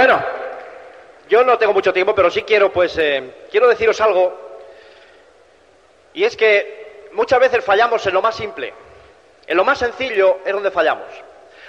Bueno, 0.00 0.18
yo 1.28 1.44
no 1.44 1.58
tengo 1.58 1.74
mucho 1.74 1.92
tiempo, 1.92 2.14
pero 2.14 2.30
sí 2.30 2.40
quiero, 2.40 2.72
pues, 2.72 2.96
eh, 2.96 3.34
quiero 3.50 3.68
deciros 3.68 4.00
algo. 4.00 4.34
Y 6.14 6.24
es 6.24 6.34
que 6.38 7.10
muchas 7.12 7.38
veces 7.38 7.62
fallamos 7.62 8.06
en 8.06 8.14
lo 8.14 8.22
más 8.22 8.34
simple. 8.34 8.72
En 9.46 9.58
lo 9.58 9.62
más 9.62 9.76
sencillo 9.78 10.38
es 10.42 10.54
donde 10.54 10.70
fallamos. 10.70 11.04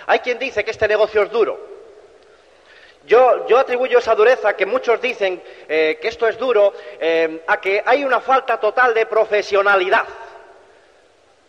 Hay 0.08 0.20
quien 0.20 0.40
dice 0.40 0.64
que 0.64 0.72
este 0.72 0.88
negocio 0.88 1.24
es 1.24 1.30
duro. 1.30 1.60
Yo, 3.06 3.46
yo 3.48 3.58
atribuyo 3.58 4.00
esa 4.00 4.16
dureza 4.16 4.56
que 4.56 4.66
muchos 4.66 5.02
dicen 5.02 5.44
eh, 5.68 6.00
que 6.02 6.08
esto 6.08 6.26
es 6.26 6.38
duro 6.38 6.74
eh, 7.02 7.44
a 7.48 7.60
que 7.60 7.84
hay 7.86 8.06
una 8.06 8.22
falta 8.22 8.62
total 8.62 8.94
de 8.94 9.08
profesionalidad. 9.08 10.06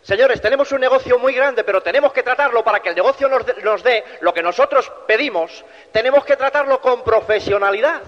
Señores, 0.02 0.40
tenemos 0.40 0.72
un 0.72 0.80
negocio 0.80 1.16
muy 1.18 1.32
grande, 1.32 1.62
pero 1.62 1.80
tenemos 1.80 2.12
que 2.12 2.24
tratarlo 2.24 2.64
para 2.64 2.80
que 2.80 2.88
el 2.88 2.96
negocio 2.96 3.28
nos, 3.28 3.82
dé 3.84 4.04
lo 4.20 4.34
que 4.34 4.42
nosotros 4.42 4.90
pedimos. 5.06 5.64
Tenemos 5.92 6.24
que 6.24 6.36
tratarlo 6.36 6.80
con 6.80 7.04
profesionalidad. 7.04 8.02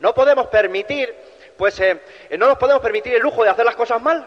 No 0.00 0.12
podemos 0.12 0.48
permitir, 0.48 1.14
pues, 1.56 1.78
eh, 1.78 2.00
no 2.36 2.48
nos 2.48 2.58
podemos 2.58 2.82
permitir 2.82 3.14
el 3.14 3.22
lujo 3.22 3.44
de 3.44 3.50
hacer 3.50 3.64
las 3.64 3.76
cosas 3.76 4.02
mal. 4.02 4.26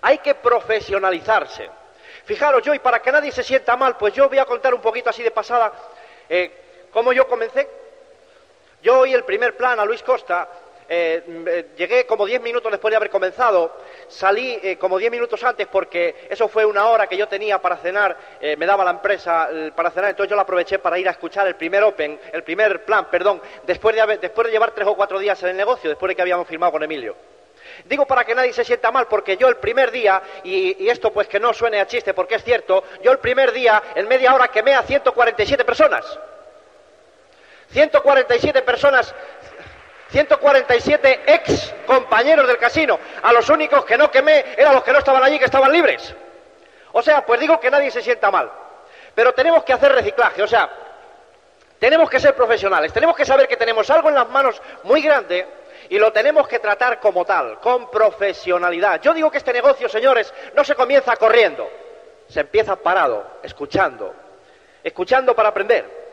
Hay 0.00 0.18
que 0.18 0.34
profesionalizarse. 0.34 1.68
Fijaros, 2.24 2.62
yo, 2.62 2.72
y 2.72 2.78
para 2.78 3.00
que 3.00 3.12
nadie 3.12 3.30
se 3.30 3.42
sienta 3.42 3.76
mal, 3.76 3.98
pues 3.98 4.14
yo 4.14 4.30
voy 4.30 4.38
a 4.38 4.46
contar 4.46 4.72
un 4.72 4.80
poquito 4.80 5.10
así 5.10 5.22
de 5.22 5.30
pasada 5.30 5.72
eh, 6.26 6.88
cómo 6.90 7.12
yo 7.12 7.28
comencé. 7.28 7.68
Yo 8.82 9.00
oí 9.00 9.12
el 9.12 9.24
primer 9.24 9.56
plan 9.58 9.78
a 9.78 9.84
Luis 9.84 10.02
Costa 10.02 10.48
eh, 10.88 11.22
eh, 11.46 11.66
llegué 11.76 12.04
como 12.04 12.26
diez 12.26 12.42
minutos 12.42 12.70
después 12.70 12.90
de 12.90 12.96
haber 12.96 13.10
comenzado, 13.10 13.74
salí 14.08 14.58
eh, 14.62 14.76
como 14.76 14.98
diez 14.98 15.10
minutos 15.10 15.42
antes 15.42 15.66
porque 15.66 16.26
eso 16.28 16.46
fue 16.48 16.64
una 16.64 16.86
hora 16.88 17.06
que 17.06 17.16
yo 17.16 17.26
tenía 17.26 17.58
para 17.58 17.78
cenar, 17.78 18.16
me 18.40 18.66
daba 18.66 18.84
la 18.84 18.90
empresa 18.90 19.48
para 19.74 19.90
cenar, 19.90 20.10
entonces 20.10 20.30
yo 20.30 20.36
la 20.36 20.42
aproveché 20.42 20.78
para 20.78 20.98
ir 20.98 21.08
a 21.08 21.12
escuchar 21.12 21.46
el 21.46 21.56
primer 21.56 21.82
Open, 21.82 22.20
el 22.32 22.42
primer 22.42 22.84
plan, 22.84 23.06
perdón, 23.10 23.40
después 23.64 23.96
de, 23.96 24.18
después 24.18 24.46
de 24.46 24.52
llevar 24.52 24.72
tres 24.72 24.86
o 24.86 24.94
cuatro 24.94 25.18
días 25.18 25.42
en 25.42 25.50
el 25.50 25.56
negocio, 25.56 25.88
después 25.88 26.08
de 26.08 26.16
que 26.16 26.22
habíamos 26.22 26.46
firmado 26.46 26.72
con 26.72 26.82
Emilio. 26.82 27.16
Digo 27.86 28.06
para 28.06 28.24
que 28.24 28.34
nadie 28.34 28.52
se 28.52 28.64
sienta 28.64 28.90
mal, 28.90 29.06
porque 29.08 29.36
yo 29.36 29.48
el 29.48 29.56
primer 29.56 29.90
día, 29.90 30.22
y, 30.42 30.84
y, 30.84 30.90
esto 30.90 31.12
pues 31.12 31.28
que 31.28 31.40
no 31.40 31.54
suene 31.54 31.80
a 31.80 31.86
chiste 31.86 32.12
porque 32.12 32.36
es 32.36 32.44
cierto, 32.44 32.84
yo 33.02 33.10
el 33.10 33.18
primer 33.18 33.52
día, 33.52 33.82
en 33.94 34.06
media 34.06 34.34
hora, 34.34 34.48
quemé 34.48 34.74
a 34.74 34.82
147 34.82 35.64
personas. 35.64 36.18
147 37.74 38.62
personas 38.62 39.14
147 40.14 41.22
ex 41.26 41.74
compañeros 41.84 42.46
del 42.46 42.56
casino. 42.56 43.00
A 43.20 43.32
los 43.32 43.48
únicos 43.48 43.84
que 43.84 43.98
no 43.98 44.12
quemé 44.12 44.44
eran 44.56 44.72
los 44.72 44.84
que 44.84 44.92
no 44.92 44.98
estaban 45.00 45.24
allí, 45.24 45.40
que 45.40 45.46
estaban 45.46 45.72
libres. 45.72 46.14
O 46.92 47.02
sea, 47.02 47.26
pues 47.26 47.40
digo 47.40 47.58
que 47.58 47.68
nadie 47.68 47.90
se 47.90 48.00
sienta 48.00 48.30
mal. 48.30 48.48
Pero 49.12 49.34
tenemos 49.34 49.64
que 49.64 49.72
hacer 49.72 49.90
reciclaje, 49.90 50.40
o 50.40 50.46
sea, 50.46 50.70
tenemos 51.80 52.08
que 52.08 52.20
ser 52.20 52.36
profesionales, 52.36 52.92
tenemos 52.92 53.16
que 53.16 53.24
saber 53.24 53.48
que 53.48 53.56
tenemos 53.56 53.90
algo 53.90 54.08
en 54.08 54.14
las 54.14 54.28
manos 54.28 54.62
muy 54.84 55.02
grande 55.02 55.48
y 55.88 55.98
lo 55.98 56.12
tenemos 56.12 56.46
que 56.46 56.60
tratar 56.60 57.00
como 57.00 57.24
tal, 57.24 57.58
con 57.58 57.90
profesionalidad. 57.90 59.00
Yo 59.00 59.14
digo 59.14 59.32
que 59.32 59.38
este 59.38 59.52
negocio, 59.52 59.88
señores, 59.88 60.32
no 60.54 60.62
se 60.62 60.76
comienza 60.76 61.16
corriendo, 61.16 61.68
se 62.28 62.40
empieza 62.40 62.76
parado, 62.76 63.38
escuchando, 63.42 64.14
escuchando 64.84 65.34
para 65.34 65.48
aprender. 65.48 66.03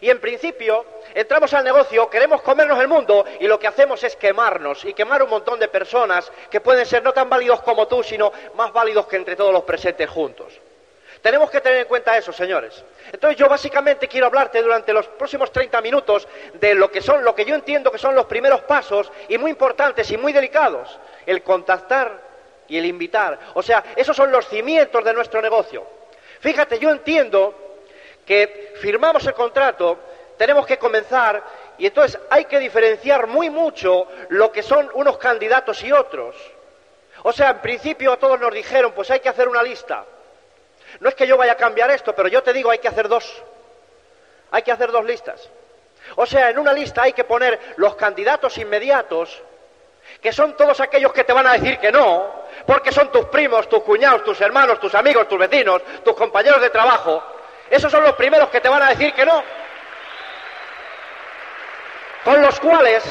Y 0.00 0.10
en 0.10 0.20
principio 0.20 0.84
entramos 1.14 1.52
al 1.54 1.64
negocio, 1.64 2.08
queremos 2.10 2.42
comernos 2.42 2.78
el 2.80 2.88
mundo 2.88 3.24
y 3.40 3.46
lo 3.46 3.58
que 3.58 3.66
hacemos 3.66 4.02
es 4.04 4.16
quemarnos 4.16 4.84
y 4.84 4.92
quemar 4.92 5.22
un 5.22 5.30
montón 5.30 5.58
de 5.58 5.68
personas 5.68 6.30
que 6.50 6.60
pueden 6.60 6.86
ser 6.86 7.02
no 7.02 7.12
tan 7.12 7.28
válidos 7.28 7.62
como 7.62 7.86
tú, 7.88 8.02
sino 8.02 8.32
más 8.54 8.72
válidos 8.72 9.06
que 9.06 9.16
entre 9.16 9.36
todos 9.36 9.52
los 9.52 9.62
presentes 9.64 10.08
juntos. 10.08 10.60
Tenemos 11.22 11.50
que 11.50 11.60
tener 11.60 11.80
en 11.80 11.86
cuenta 11.86 12.16
eso, 12.16 12.32
señores. 12.32 12.84
Entonces 13.10 13.38
yo 13.38 13.48
básicamente 13.48 14.06
quiero 14.06 14.26
hablarte 14.26 14.62
durante 14.62 14.92
los 14.92 15.08
próximos 15.08 15.50
30 15.50 15.80
minutos 15.80 16.28
de 16.54 16.74
lo 16.74 16.90
que 16.90 17.00
son, 17.00 17.24
lo 17.24 17.34
que 17.34 17.44
yo 17.44 17.54
entiendo 17.54 17.90
que 17.90 17.98
son 17.98 18.14
los 18.14 18.26
primeros 18.26 18.60
pasos 18.60 19.10
y 19.28 19.38
muy 19.38 19.50
importantes 19.50 20.10
y 20.10 20.16
muy 20.16 20.32
delicados, 20.32 20.98
el 21.24 21.42
contactar 21.42 22.20
y 22.68 22.78
el 22.78 22.84
invitar. 22.84 23.38
O 23.54 23.62
sea, 23.62 23.82
esos 23.96 24.16
son 24.16 24.30
los 24.30 24.46
cimientos 24.46 25.02
de 25.02 25.14
nuestro 25.14 25.40
negocio. 25.40 25.84
Fíjate, 26.40 26.78
yo 26.78 26.90
entiendo 26.90 27.65
que 28.26 28.74
firmamos 28.80 29.24
el 29.26 29.34
contrato, 29.34 29.98
tenemos 30.36 30.66
que 30.66 30.78
comenzar 30.78 31.42
y 31.78 31.86
entonces 31.86 32.20
hay 32.28 32.44
que 32.46 32.58
diferenciar 32.58 33.26
muy 33.26 33.48
mucho 33.50 34.08
lo 34.30 34.50
que 34.50 34.62
son 34.62 34.90
unos 34.94 35.16
candidatos 35.18 35.82
y 35.82 35.92
otros. 35.92 36.34
O 37.22 37.32
sea, 37.32 37.50
en 37.50 37.60
principio 37.60 38.16
todos 38.18 38.38
nos 38.38 38.52
dijeron, 38.52 38.92
pues 38.92 39.10
hay 39.10 39.20
que 39.20 39.28
hacer 39.28 39.48
una 39.48 39.62
lista. 39.62 40.04
No 41.00 41.08
es 41.08 41.14
que 41.14 41.26
yo 41.26 41.36
vaya 41.36 41.52
a 41.52 41.56
cambiar 41.56 41.90
esto, 41.90 42.14
pero 42.14 42.28
yo 42.28 42.42
te 42.42 42.52
digo, 42.52 42.70
hay 42.70 42.78
que 42.78 42.88
hacer 42.88 43.08
dos. 43.08 43.42
Hay 44.50 44.62
que 44.62 44.72
hacer 44.72 44.90
dos 44.90 45.04
listas. 45.04 45.48
O 46.16 46.26
sea, 46.26 46.50
en 46.50 46.58
una 46.58 46.72
lista 46.72 47.02
hay 47.02 47.12
que 47.12 47.24
poner 47.24 47.58
los 47.76 47.96
candidatos 47.96 48.56
inmediatos, 48.58 49.42
que 50.20 50.32
son 50.32 50.56
todos 50.56 50.80
aquellos 50.80 51.12
que 51.12 51.24
te 51.24 51.32
van 51.32 51.46
a 51.46 51.54
decir 51.54 51.78
que 51.78 51.90
no, 51.90 52.30
porque 52.64 52.92
son 52.92 53.10
tus 53.10 53.26
primos, 53.26 53.68
tus 53.68 53.82
cuñados, 53.82 54.22
tus 54.24 54.40
hermanos, 54.40 54.78
tus 54.78 54.94
amigos, 54.94 55.28
tus 55.28 55.38
vecinos, 55.38 55.82
tus 56.04 56.14
compañeros 56.14 56.60
de 56.60 56.70
trabajo, 56.70 57.22
esos 57.70 57.90
son 57.90 58.02
los 58.02 58.14
primeros 58.14 58.48
que 58.50 58.60
te 58.60 58.68
van 58.68 58.82
a 58.82 58.90
decir 58.90 59.12
que 59.12 59.24
no. 59.24 59.42
Con 62.24 62.42
los 62.42 62.58
cuales, 62.60 63.04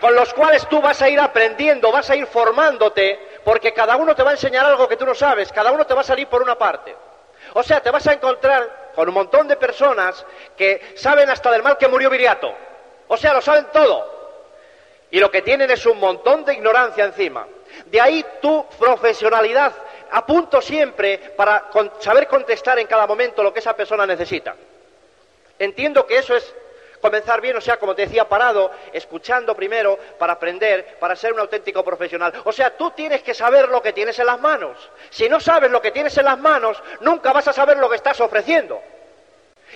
con 0.00 0.14
los 0.14 0.32
cuales 0.34 0.68
tú 0.68 0.80
vas 0.80 1.00
a 1.00 1.08
ir 1.08 1.18
aprendiendo, 1.20 1.90
vas 1.90 2.10
a 2.10 2.16
ir 2.16 2.26
formándote, 2.26 3.38
porque 3.44 3.72
cada 3.72 3.96
uno 3.96 4.14
te 4.14 4.22
va 4.22 4.30
a 4.30 4.34
enseñar 4.34 4.66
algo 4.66 4.88
que 4.88 4.96
tú 4.96 5.06
no 5.06 5.14
sabes, 5.14 5.52
cada 5.52 5.72
uno 5.72 5.86
te 5.86 5.94
va 5.94 6.02
a 6.02 6.04
salir 6.04 6.26
por 6.28 6.42
una 6.42 6.56
parte. 6.56 6.94
O 7.54 7.62
sea, 7.62 7.80
te 7.80 7.90
vas 7.90 8.06
a 8.06 8.12
encontrar 8.12 8.92
con 8.94 9.08
un 9.08 9.14
montón 9.14 9.48
de 9.48 9.56
personas 9.56 10.24
que 10.56 10.94
saben 10.96 11.28
hasta 11.30 11.50
del 11.50 11.62
mal 11.62 11.76
que 11.76 11.88
murió 11.88 12.10
Viriato. 12.10 12.54
O 13.08 13.16
sea, 13.16 13.34
lo 13.34 13.40
saben 13.40 13.66
todo. 13.72 14.12
Y 15.10 15.20
lo 15.20 15.30
que 15.30 15.42
tienen 15.42 15.70
es 15.70 15.86
un 15.86 16.00
montón 16.00 16.44
de 16.44 16.54
ignorancia 16.54 17.04
encima. 17.04 17.46
De 17.86 18.00
ahí 18.00 18.24
tu 18.40 18.66
profesionalidad 18.78 19.72
apunto 20.10 20.60
siempre 20.60 21.18
para 21.36 21.70
saber 22.00 22.26
contestar 22.28 22.78
en 22.78 22.86
cada 22.86 23.06
momento 23.06 23.42
lo 23.42 23.52
que 23.52 23.60
esa 23.60 23.74
persona 23.74 24.06
necesita. 24.06 24.54
Entiendo 25.58 26.06
que 26.06 26.18
eso 26.18 26.34
es 26.34 26.54
comenzar 27.00 27.42
bien, 27.42 27.54
o 27.54 27.60
sea, 27.60 27.76
como 27.76 27.94
te 27.94 28.06
decía, 28.06 28.26
parado, 28.26 28.70
escuchando 28.90 29.54
primero 29.54 29.98
para 30.18 30.32
aprender, 30.32 30.96
para 30.98 31.14
ser 31.14 31.34
un 31.34 31.40
auténtico 31.40 31.84
profesional. 31.84 32.32
O 32.44 32.52
sea, 32.52 32.76
tú 32.76 32.92
tienes 32.92 33.22
que 33.22 33.34
saber 33.34 33.68
lo 33.68 33.82
que 33.82 33.92
tienes 33.92 34.18
en 34.18 34.24
las 34.24 34.40
manos. 34.40 34.90
Si 35.10 35.28
no 35.28 35.38
sabes 35.38 35.70
lo 35.70 35.82
que 35.82 35.90
tienes 35.90 36.16
en 36.16 36.24
las 36.24 36.38
manos, 36.38 36.82
nunca 37.00 37.32
vas 37.34 37.46
a 37.46 37.52
saber 37.52 37.76
lo 37.76 37.90
que 37.90 37.96
estás 37.96 38.18
ofreciendo. 38.22 38.80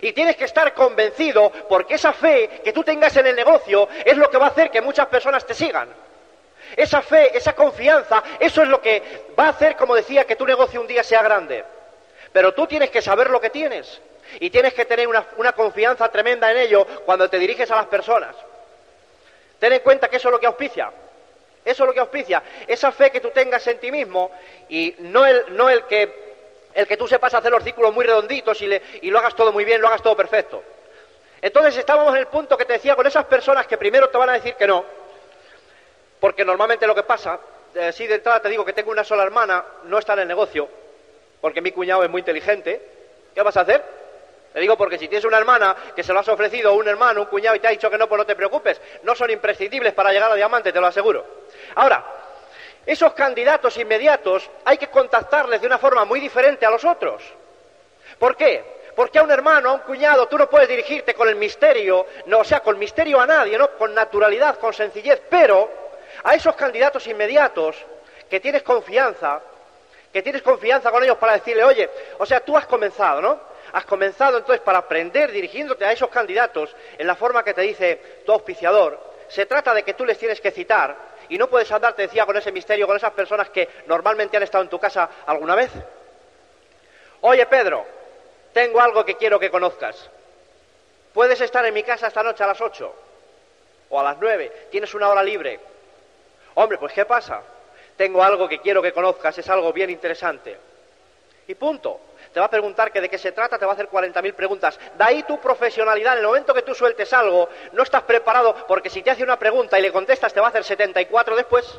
Y 0.01 0.13
tienes 0.13 0.37
que 0.37 0.45
estar 0.45 0.73
convencido 0.73 1.53
porque 1.69 1.97
esa 1.97 2.15
fe 2.15 2.63
que 2.65 2.73
tú 2.73 2.83
tengas 2.83 3.15
en 3.17 3.27
el 3.27 3.37
negocio 3.37 3.89
es 4.05 4.17
lo 4.17 4.31
que 4.31 4.39
va 4.39 4.47
a 4.47 4.51
hacer 4.51 4.71
que 4.71 4.81
muchas 4.81 5.09
personas 5.09 5.45
te 5.45 5.53
sigan. 5.53 5.89
Esa 6.77 7.03
fe, 7.03 7.37
esa 7.37 7.55
confianza, 7.55 8.23
eso 8.39 8.63
es 8.63 8.69
lo 8.69 8.81
que 8.81 9.03
va 9.39 9.47
a 9.47 9.51
hacer, 9.51 9.77
como 9.77 9.95
decía, 9.95 10.25
que 10.25 10.37
tu 10.37 10.47
negocio 10.47 10.81
un 10.81 10.87
día 10.87 11.03
sea 11.03 11.23
grande. 11.23 11.65
Pero 12.33 12.55
tú 12.55 12.67
tienes 12.67 12.91
que 12.91 13.03
saber 13.03 13.31
lo 13.31 13.41
que 13.41 13.51
tienes 13.51 14.01
y 14.41 14.51
tienes 14.51 14.75
que 14.75 14.85
tener 14.85 15.09
una, 15.09 15.53
confianza 15.53 16.09
tremenda 16.09 16.51
en 16.51 16.59
ello 16.59 16.87
cuando 17.05 17.29
te 17.29 17.39
diriges 17.39 17.71
a 17.71 17.77
las 17.77 17.87
personas. 17.87 18.37
Ten 19.59 19.73
en 19.73 19.81
cuenta 19.81 20.09
que 20.09 20.17
eso 20.17 20.29
es 20.29 20.33
lo 20.33 20.41
que 20.41 20.47
auspicia. 20.47 20.91
Eso 21.65 21.83
es 21.83 21.87
lo 21.87 21.93
que 21.93 22.01
auspicia. 22.01 22.43
Esa 22.67 22.93
fe 22.93 23.11
que 23.11 23.21
tú 23.21 23.31
tengas 23.31 23.67
en 23.67 23.79
ti 23.79 23.91
mismo 23.91 24.31
y 24.69 24.95
no 24.99 25.27
el, 25.27 25.85
que 25.87 26.29
el 26.75 26.87
que 26.87 26.97
tú 26.97 27.09
sepas 27.09 27.35
hacer 27.35 27.51
los 27.51 27.65
círculos 27.65 27.93
muy 27.93 28.05
redonditos 28.05 28.61
y, 28.63 28.71
y 29.03 29.11
lo 29.11 29.19
hagas 29.19 29.35
todo 29.35 29.53
muy 29.53 29.65
bien, 29.65 29.81
lo 29.81 29.89
hagas 29.89 30.03
todo 30.03 30.17
perfecto. 30.17 30.63
Entonces 31.41 31.77
estábamos 31.77 32.15
en 32.15 32.21
el 32.21 32.27
punto 32.27 32.57
que 32.57 32.65
te 32.65 32.75
decía 32.75 32.97
con 32.97 33.07
esas 33.07 33.25
personas 33.25 33.67
que 33.67 33.79
primero 33.79 34.09
te 34.09 34.19
van 34.19 34.31
a 34.31 34.35
decir 34.35 34.55
que 34.55 34.67
no, 34.67 34.85
porque 36.21 36.45
normalmente 36.45 36.87
lo 36.87 36.95
que 36.95 37.03
pasa, 37.03 37.39
eh, 37.75 37.93
si 37.93 38.07
de 38.07 38.17
entrada 38.17 38.41
te 38.41 38.49
digo 38.49 38.65
que 38.65 38.73
tengo 38.73 38.91
una 38.91 39.05
sola 39.05 39.23
hermana, 39.23 39.65
no 39.85 39.99
está 39.99 40.15
en 40.15 40.21
el 40.21 40.29
negocio, 40.29 40.69
porque 41.41 41.61
mi 41.61 41.73
cuñado 41.73 42.03
es 42.03 42.11
muy 42.11 42.21
inteligente, 42.21 42.81
¿qué 43.35 43.43
vas 43.43 43.57
a 43.57 43.61
hacer? 43.61 43.83
Te 44.53 44.61
digo 44.61 44.77
porque 44.77 44.99
si 44.99 45.09
tienes 45.09 45.25
una 45.25 45.39
hermana 45.39 45.77
que 45.95 46.03
se 46.03 46.13
lo 46.13 46.21
has 46.21 46.29
ofrecido, 46.29 46.75
un 46.75 46.89
hermano, 46.89 47.21
un 47.21 47.27
cuñado 47.27 47.55
y 47.57 47.61
te 47.61 47.69
ha 47.69 47.71
dicho 47.71 47.91
que 47.91 47.99
no, 47.99 48.09
pues 48.09 48.19
no 48.19 48.27
te 48.27 48.35
preocupes, 48.35 48.81
no 49.03 49.15
son 49.15 49.31
imprescindibles 49.31 49.93
para 49.93 50.11
llegar 50.11 50.33
a 50.33 50.35
diamante, 50.35 50.73
te 50.73 50.81
lo 50.81 50.87
aseguro. 50.87 51.25
Ahora, 51.75 52.05
esos 52.85 53.13
candidatos 53.13 53.77
inmediatos 53.77 54.51
hay 54.65 54.79
que 54.79 54.89
contactarles 54.89 55.61
de 55.61 55.67
una 55.67 55.79
forma 55.79 56.05
muy 56.05 56.21
diferente 56.21 56.65
a 56.65 56.71
los 56.71 56.85
otros. 56.85 57.23
¿Por 58.19 58.35
qué? 58.35 58.79
Porque 58.97 59.19
a 59.19 59.23
un 59.23 59.31
hermano, 59.31 59.71
a 59.71 59.73
un 59.75 59.81
cuñado, 59.81 60.27
tú 60.27 60.39
no 60.39 60.49
puedes 60.49 60.69
dirigirte 60.69 61.15
con 61.15 61.29
el 61.29 61.37
misterio, 61.37 62.07
no, 62.27 62.39
o 62.39 62.45
sea, 62.45 62.61
con 62.61 62.79
misterio 62.79 63.21
a 63.21 63.27
nadie, 63.27 63.59
¿no? 63.59 63.71
Con 63.73 63.95
naturalidad, 63.95 64.59
con 64.59 64.73
sencillez, 64.73 65.23
pero 65.29 65.88
a 66.25 66.35
esos 66.35 66.55
candidatos 66.57 67.07
inmediatos 67.07 67.77
que 68.29 68.41
tienes 68.41 68.63
confianza, 68.63 69.41
que 70.13 70.23
tienes 70.23 70.43
confianza 70.43 70.91
con 70.91 71.03
ellos 71.03 71.17
para 71.19 71.35
decirle, 71.35 71.65
oye, 71.65 71.89
o 72.19 72.27
sea, 72.27 72.41
tú 72.41 72.57
has 72.57 72.67
comenzado, 72.67 73.21
¿no? 73.21 73.41
Has 73.73 73.85
comenzado 73.85 74.39
entonces 74.39 74.63
para 74.63 74.79
aprender 74.79 75.31
dirigiéndote 75.31 75.85
a 75.85 75.93
esos 75.93 76.09
candidatos 76.09 76.75
en 76.97 77.07
la 77.07 77.15
forma 77.15 77.45
que 77.45 77.55
te 77.55 77.63
dice 77.63 78.23
tu 78.25 78.33
auspiciador. 78.33 78.99
Se 79.29 79.47
trata 79.47 79.75
de 79.75 79.83
que 79.83 79.95
tú 79.95 80.05
les 80.05 80.19
tienes 80.19 80.41
que 80.41 80.51
citar 80.51 80.97
y 81.29 81.37
no 81.37 81.49
puedes 81.49 81.71
andar, 81.71 81.95
te 81.95 82.03
decía, 82.03 82.25
con 82.25 82.37
ese 82.37 82.51
misterio, 82.53 82.87
con 82.87 82.97
esas 82.97 83.13
personas 83.13 83.51
que 83.51 83.69
normalmente 83.87 84.37
han 84.37 84.43
estado 84.43 84.65
en 84.65 84.71
tu 84.71 84.79
casa 84.79 85.09
alguna 85.27 85.55
vez. 85.55 85.71
Oye, 87.21 87.45
Pedro, 87.47 87.85
tengo 88.53 88.81
algo 88.81 89.05
que 89.05 89.17
quiero 89.17 89.39
que 89.39 89.51
conozcas. 89.51 90.09
Puedes 91.13 91.41
estar 91.41 91.65
en 91.67 91.75
mi 91.75 91.83
casa 91.83 92.07
esta 92.07 92.23
noche 92.23 92.45
a 92.45 92.47
las 92.47 92.61
8 92.61 92.95
o 93.91 94.01
a 94.01 94.03
las 94.03 94.19
9, 94.19 94.69
tienes 94.71 94.95
una 94.95 95.09
hora 95.09 95.23
libre. 95.23 95.61
Hombre, 96.61 96.77
pues 96.77 96.93
¿qué 96.93 97.05
pasa? 97.05 97.41
Tengo 97.97 98.21
algo 98.21 98.49
que 98.49 98.59
quiero 98.59 98.83
que 98.83 98.93
conozcas, 98.93 99.39
es 99.39 99.49
algo 99.49 99.73
bien 99.73 99.91
interesante. 99.91 100.59
Y 101.47 101.55
punto. 101.55 102.01
Te 102.35 102.41
va 102.41 102.47
a 102.47 102.51
preguntar 102.51 102.91
que 102.91 103.01
de 103.01 103.09
qué 103.09 103.17
se 103.17 103.31
trata, 103.31 103.59
te 103.59 103.65
va 103.65 103.71
a 103.71 103.75
hacer 103.75 103.89
40.000 103.89 104.35
preguntas. 104.35 104.77
De 104.99 105.05
ahí 105.05 105.23
tu 105.23 105.39
profesionalidad. 105.39 106.15
En 106.15 106.19
el 106.19 106.27
momento 106.27 106.53
que 106.53 106.63
tú 106.63 106.75
sueltes 106.75 107.13
algo, 107.13 107.49
no 107.73 107.85
estás 107.85 108.03
preparado, 108.03 108.67
porque 108.67 108.91
si 108.91 109.03
te 109.03 109.11
hace 109.13 109.23
una 109.23 109.39
pregunta 109.39 109.79
y 109.79 109.83
le 109.83 109.93
contestas, 109.93 110.35
te 110.35 110.41
va 110.41 110.47
a 110.47 110.51
hacer 110.51 110.65
74 110.65 111.37
después 111.37 111.79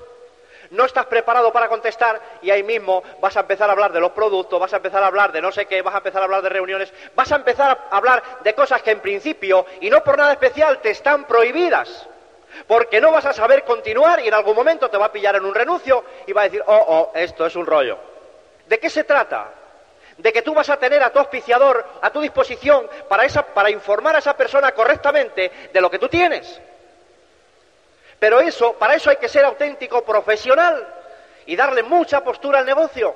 no 0.72 0.86
estás 0.86 1.08
preparado 1.08 1.52
para 1.52 1.68
contestar 1.68 2.22
y 2.44 2.52
ahí 2.52 2.62
mismo 2.62 3.02
vas 3.20 3.36
a 3.36 3.40
empezar 3.40 3.70
a 3.70 3.74
hablar 3.74 3.92
de 3.92 4.00
los 4.00 4.12
productos, 4.12 4.60
vas 4.60 4.72
a 4.72 4.78
empezar 4.78 5.02
a 5.02 5.08
hablar 5.08 5.32
de 5.32 5.42
no 5.42 5.52
sé 5.52 5.66
qué, 5.66 5.82
vas 5.82 5.96
a 5.96 5.98
empezar 5.98 6.22
a 6.22 6.26
hablar 6.26 6.44
de 6.44 6.50
reuniones, 6.50 6.94
vas 7.16 7.32
a 7.32 7.38
empezar 7.38 7.88
a 7.90 7.98
hablar 7.98 8.22
de 8.44 8.54
cosas 8.54 8.84
que 8.84 8.92
en 8.92 9.00
principio, 9.00 9.66
y 9.82 9.90
no 9.90 10.04
por 10.04 10.16
nada 10.16 10.34
especial, 10.34 10.80
te 10.80 10.92
están 10.92 11.26
prohibidas. 11.26 12.08
Porque 12.68 13.02
no 13.02 13.12
vas 13.12 13.26
a 13.26 13.34
saber 13.34 13.64
continuar 13.64 14.20
y 14.20 14.28
en 14.28 14.34
algún 14.34 14.56
momento 14.56 14.90
te 14.90 14.98
va 14.98 15.06
a 15.06 15.12
pillar 15.12 15.36
en 15.36 15.46
un 15.46 15.54
renuncio 15.54 16.04
y 16.28 16.34
va 16.34 16.42
a 16.42 16.44
decir, 16.46 16.64
oh, 16.66 16.86
oh, 16.88 17.12
esto 17.16 17.46
es 17.46 17.56
un 17.56 17.66
rollo. 17.66 17.98
¿De 18.68 18.80
qué 18.80 18.90
se 18.90 19.04
trata? 19.04 19.52
De 20.18 20.34
que 20.34 20.42
tú 20.42 20.54
vas 20.54 20.70
a 20.70 20.78
tener 20.78 21.02
a 21.02 21.12
tu 21.12 21.20
auspiciador 21.20 21.86
a 22.02 22.10
tu 22.12 22.22
disposición 22.22 22.88
para, 23.08 23.26
esa, 23.26 23.44
para 23.44 23.70
informar 23.70 24.16
a 24.16 24.20
esa 24.20 24.36
persona 24.36 24.72
correctamente 24.74 25.52
de 25.72 25.82
lo 25.82 25.90
que 25.90 26.00
tú 26.00 26.08
tienes. 26.10 26.60
Pero 28.20 28.40
eso, 28.42 28.74
para 28.74 28.96
eso 28.96 29.10
hay 29.10 29.16
que 29.16 29.30
ser 29.30 29.46
auténtico 29.46 30.04
profesional 30.04 30.86
y 31.46 31.56
darle 31.56 31.84
mucha 31.84 32.24
postura 32.24 32.60
al 32.60 32.66
negocio 32.66 33.16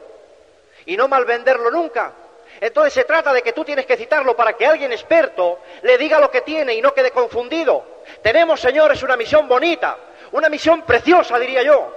y 0.86 0.98
no 0.98 1.08
malvenderlo 1.08 1.70
nunca. 1.70 2.14
Entonces 2.62 2.94
se 2.94 3.04
trata 3.04 3.34
de 3.34 3.42
que 3.42 3.54
tú 3.54 3.66
tienes 3.66 3.86
que 3.86 3.98
citarlo 3.98 4.36
para 4.36 4.54
que 4.54 4.66
alguien 4.66 4.92
experto 4.92 5.60
le 5.82 5.98
diga 5.98 6.20
lo 6.20 6.32
que 6.32 6.42
tiene 6.42 6.74
y 6.74 6.82
no 6.82 6.94
quede 6.94 7.12
confundido. 7.12 7.93
Tenemos, 8.22 8.60
señores, 8.60 9.02
una 9.04 9.16
misión 9.16 9.48
bonita, 9.48 9.98
una 10.32 10.50
misión 10.50 10.84
preciosa, 10.84 11.38
diría 11.40 11.64
yo. 11.64 11.96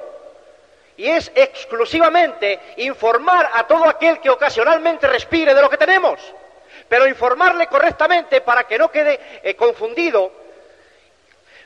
Y 0.97 1.09
es 1.09 1.31
exclusivamente 1.35 2.59
informar 2.79 3.51
a 3.53 3.67
todo 3.67 3.89
aquel 3.89 4.21
que 4.21 4.31
ocasionalmente 4.31 5.07
respire 5.07 5.55
de 5.55 5.61
lo 5.61 5.69
que 5.69 5.77
tenemos. 5.77 6.21
Pero 6.89 7.07
informarle 7.07 7.67
correctamente 7.67 8.41
para 8.41 8.65
que 8.65 8.79
no 8.79 8.91
quede 8.91 9.41
eh, 9.43 9.55
confundido 9.55 10.47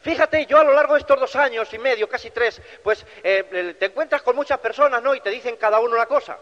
Fíjate, 0.03 0.47
yo 0.47 0.59
a 0.59 0.65
lo 0.65 0.73
largo 0.73 0.95
de 0.95 1.01
estos 1.01 1.21
dos 1.21 1.37
años 1.37 1.73
y 1.75 1.79
medio, 1.79 2.09
casi 2.09 2.31
tres, 2.31 2.61
pues 2.83 3.05
eh, 3.23 3.77
te 3.79 3.87
encuentras 3.87 4.23
con 4.23 4.35
muchas 4.35 4.59
personas, 4.59 5.03
¿no? 5.03 5.15
Y 5.15 5.21
te 5.21 5.29
dicen 5.29 5.57
cada 5.57 5.79
uno 5.79 5.95
una 5.95 6.07
cosa. 6.07 6.39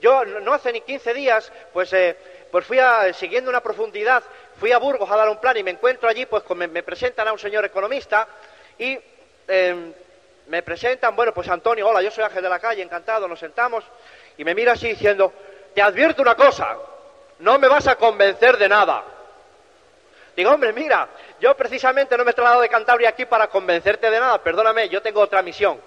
Yo 0.00 0.24
no 0.24 0.52
hace 0.52 0.72
ni 0.72 0.80
15 0.82 1.12
días, 1.12 1.52
pues, 1.72 1.92
eh, 1.92 2.16
pues 2.50 2.64
fui 2.64 2.78
a, 2.78 3.12
siguiendo 3.12 3.50
una 3.50 3.60
profundidad, 3.60 4.22
fui 4.62 4.70
a 4.70 4.78
Burgos 4.78 5.10
a 5.10 5.16
dar 5.16 5.28
un 5.28 5.38
plan 5.38 5.56
y 5.56 5.64
me 5.64 5.72
encuentro 5.72 6.08
allí, 6.08 6.24
pues 6.24 6.44
me, 6.54 6.84
presentan 6.84 7.26
a 7.26 7.32
un 7.32 7.38
señor 7.40 7.64
economista 7.64 8.28
y 8.78 8.96
em, 9.48 9.92
me 10.46 10.62
presentan, 10.62 11.16
bueno, 11.16 11.34
pues 11.34 11.48
Antonio, 11.48 11.88
hola, 11.88 12.00
yo 12.00 12.12
soy 12.12 12.22
Ángel 12.22 12.44
de 12.44 12.48
la 12.48 12.60
Calle, 12.60 12.80
encantado, 12.80 13.26
nos 13.26 13.40
sentamos 13.40 13.82
y 14.38 14.44
me 14.44 14.54
mira 14.54 14.74
así 14.74 14.86
diciendo, 14.86 15.32
te 15.74 15.82
advierto 15.82 16.22
una 16.22 16.36
cosa, 16.36 16.76
no 17.40 17.58
me 17.58 17.66
vas 17.66 17.88
a 17.88 17.96
convencer 17.96 18.56
de 18.56 18.68
nada. 18.68 19.02
Digo, 20.36 20.52
hombre, 20.52 20.72
mira, 20.72 21.08
yo 21.40 21.56
precisamente 21.56 22.16
no 22.16 22.24
me 22.24 22.30
he 22.30 22.34
trasladado 22.34 22.62
de 22.62 22.68
Cantabria 22.68 23.08
aquí 23.08 23.24
para 23.24 23.48
convencerte 23.48 24.12
de 24.12 24.20
nada, 24.20 24.40
perdóname, 24.44 24.88
yo 24.88 25.02
tengo 25.02 25.22
otra 25.22 25.42
misión. 25.42 25.80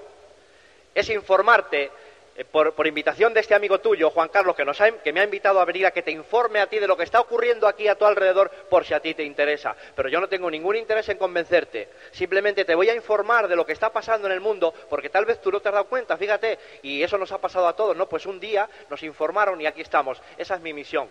Es 0.94 1.10
informarte, 1.10 1.92
eh, 2.36 2.44
por, 2.46 2.86
invitación 2.86 3.34
de 3.34 3.40
este 3.40 3.56
amigo 3.56 3.80
tuyo, 3.80 4.10
Juan 4.10 4.30
Carlos, 4.30 4.56
que, 4.56 4.66
nos 4.66 4.78
que 5.04 5.14
me 5.14 5.22
ha 5.22 5.24
invitado 5.24 5.60
a 5.60 5.66
venir 5.66 5.86
a 5.86 5.92
que 5.92 6.02
te 6.02 6.12
informe 6.12 6.60
a 6.60 6.68
ti 6.68 6.80
de 6.80 6.88
lo 6.88 6.98
que 6.98 7.04
está 7.04 7.20
ocurriendo 7.20 7.68
aquí 7.68 7.88
a 7.88 7.96
tu 7.96 8.06
alrededor, 8.06 8.50
por 8.70 8.86
si 8.86 8.94
a 8.94 9.00
ti 9.00 9.14
te 9.14 9.24
interesa. 9.24 9.76
Pero 9.96 10.10
yo 10.10 10.20
no 10.20 10.28
tengo 10.28 10.52
ningún 10.52 10.76
interés 10.76 11.08
en 11.10 11.18
convencerte. 11.18 11.90
Simplemente 12.12 12.66
te 12.66 12.76
voy 12.76 12.90
a 12.90 12.96
informar 12.96 13.48
de 13.48 13.56
lo 13.56 13.66
que 13.66 13.74
está 13.74 13.92
pasando 13.92 14.28
en 14.28 14.34
el 14.34 14.42
mundo, 14.42 14.74
porque 14.90 15.10
tal 15.10 15.26
vez 15.26 15.42
tú 15.42 15.52
no 15.52 15.60
te 15.60 15.70
has 15.70 15.74
dado 15.74 15.86
cuenta, 15.86 16.18
fíjate, 16.18 16.60
y 16.84 17.02
eso 17.02 17.18
nos 17.18 17.32
ha 17.32 17.38
pasado 17.38 17.68
a 17.68 17.76
todos, 17.76 17.96
¿no? 17.96 18.08
Pues 18.08 18.26
un 18.26 18.40
día 18.40 18.70
nos 18.90 19.02
informaron 19.04 19.62
y 19.62 19.66
aquí 19.66 19.82
estamos. 19.82 20.22
Esa 20.38 20.56
es 20.56 20.62
mi 20.62 20.74
misión. 20.74 21.08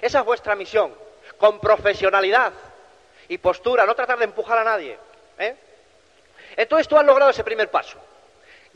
Esa 0.00 0.20
es 0.20 0.24
vuestra 0.24 0.54
misión, 0.54 0.94
con 1.38 1.60
profesionalidad 1.60 2.52
y 3.28 3.38
postura, 3.38 3.84
no 3.84 3.94
tratar 3.94 4.18
de 4.18 4.24
empujar 4.24 4.58
a 4.58 4.64
nadie. 4.64 4.96
¿eh? 5.38 5.56
Entonces 6.56 6.88
tú 6.88 6.96
has 6.96 7.04
logrado 7.04 7.30
ese 7.30 7.44
primer 7.44 7.70
paso, 7.70 7.98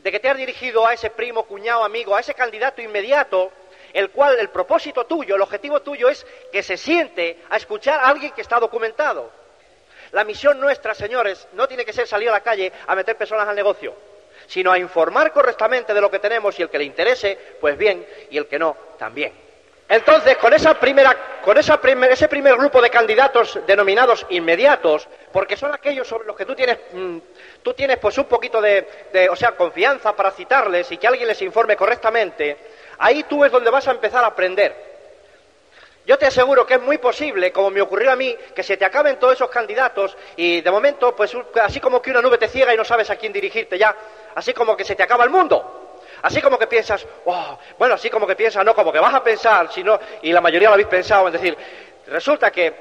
de 0.03 0.11
que 0.11 0.19
te 0.19 0.29
has 0.29 0.37
dirigido 0.37 0.85
a 0.85 0.93
ese 0.93 1.09
primo, 1.09 1.43
cuñado, 1.45 1.83
amigo, 1.83 2.13
a 2.13 2.19
ese 2.19 2.33
candidato 2.33 2.81
inmediato, 2.81 3.51
el 3.93 4.09
cual 4.09 4.37
el 4.37 4.49
propósito 4.49 5.05
tuyo, 5.05 5.35
el 5.35 5.41
objetivo 5.41 5.81
tuyo 5.81 6.09
es 6.09 6.25
que 6.51 6.61
se 6.61 6.75
siente 6.75 7.39
a 7.49 7.55
escuchar 7.55 8.01
a 8.01 8.07
alguien 8.07 8.33
que 8.33 8.41
está 8.41 8.59
documentado. 8.59 9.31
La 10.11 10.25
misión 10.25 10.59
nuestra, 10.59 10.93
señores, 10.93 11.47
no 11.53 11.67
tiene 11.67 11.85
que 11.85 11.93
ser 11.93 12.05
salir 12.05 12.27
a 12.29 12.33
la 12.33 12.41
calle 12.41 12.71
a 12.85 12.95
meter 12.95 13.15
personas 13.15 13.47
al 13.47 13.55
negocio, 13.55 13.95
sino 14.45 14.73
a 14.73 14.77
informar 14.77 15.31
correctamente 15.31 15.93
de 15.93 16.01
lo 16.01 16.11
que 16.11 16.19
tenemos 16.19 16.59
y 16.59 16.63
el 16.63 16.69
que 16.69 16.79
le 16.79 16.83
interese, 16.83 17.39
pues 17.61 17.77
bien, 17.77 18.05
y 18.29 18.37
el 18.37 18.47
que 18.47 18.59
no, 18.59 18.75
también. 18.99 19.31
Entonces, 19.89 20.37
con, 20.37 20.53
esa 20.53 20.73
primera, 20.79 21.15
con 21.43 21.57
ese 21.57 22.27
primer 22.27 22.55
grupo 22.55 22.81
de 22.81 22.89
candidatos 22.89 23.59
denominados 23.67 24.25
inmediatos, 24.29 25.07
porque 25.31 25.57
son 25.57 25.73
aquellos 25.73 26.07
sobre 26.07 26.25
los 26.25 26.35
que 26.37 26.45
tú 26.45 26.55
tienes, 26.55 26.79
mm, 26.93 27.17
tú 27.61 27.73
tienes 27.73 27.97
pues 27.97 28.17
un 28.17 28.25
poquito 28.25 28.61
de, 28.61 28.87
o 29.29 29.35
sea, 29.35 29.51
confianza 29.51 30.15
para 30.15 30.31
citarles 30.31 30.91
y 30.91 30.97
que 30.97 31.07
alguien 31.07 31.27
les 31.27 31.41
informe 31.41 31.75
correctamente, 31.75 32.57
ahí 32.97 33.23
tú 33.23 33.43
es 33.43 33.51
donde 33.51 33.69
vas 33.69 33.87
a 33.87 33.91
empezar 33.91 34.23
a 34.23 34.27
aprender. 34.27 34.93
Yo 36.05 36.17
te 36.17 36.25
aseguro 36.25 36.65
que 36.65 36.75
es 36.75 36.81
muy 36.81 36.97
posible, 36.97 37.51
como 37.51 37.69
me 37.69 37.81
ocurrió 37.81 38.11
a 38.11 38.15
mí, 38.15 38.35
que 38.53 38.63
se 38.63 38.75
te 38.75 38.83
acaben 38.83 39.19
todos 39.19 39.35
esos 39.35 39.49
candidatos 39.49 40.17
y 40.35 40.59
de 40.59 40.71
momento, 40.71 41.15
pues 41.15 41.33
así 41.61 41.79
como 41.79 42.01
que 42.01 42.11
una 42.11 42.21
nube 42.21 42.37
te 42.37 42.49
ciega 42.49 42.73
y 42.73 42.77
no 42.77 42.83
sabes 42.83 43.09
a 43.09 43.15
quién 43.15 43.31
dirigirte 43.31 43.77
ya, 43.77 43.95
así 44.35 44.53
como 44.53 44.75
que 44.75 44.83
se 44.83 44.95
te 44.95 45.03
acaba 45.03 45.23
el 45.23 45.29
mundo. 45.29 45.82
Así 46.23 46.41
como 46.41 46.57
que 46.57 46.67
piensas, 46.67 47.05
oh, 47.25 47.59
bueno, 47.77 47.95
así 47.95 48.09
como 48.09 48.25
que 48.25 48.35
piensas, 48.35 48.63
no 48.63 48.73
como 48.73 48.91
que 48.91 48.99
vas 48.99 49.13
a 49.13 49.21
pensar, 49.21 49.71
sino, 49.71 49.99
y 50.21 50.31
la 50.31 50.39
mayoría 50.39 50.69
lo 50.69 50.73
habéis 50.73 50.87
pensado, 50.87 51.27
es 51.27 51.33
decir, 51.33 51.55
resulta 52.07 52.49
que 52.49 52.73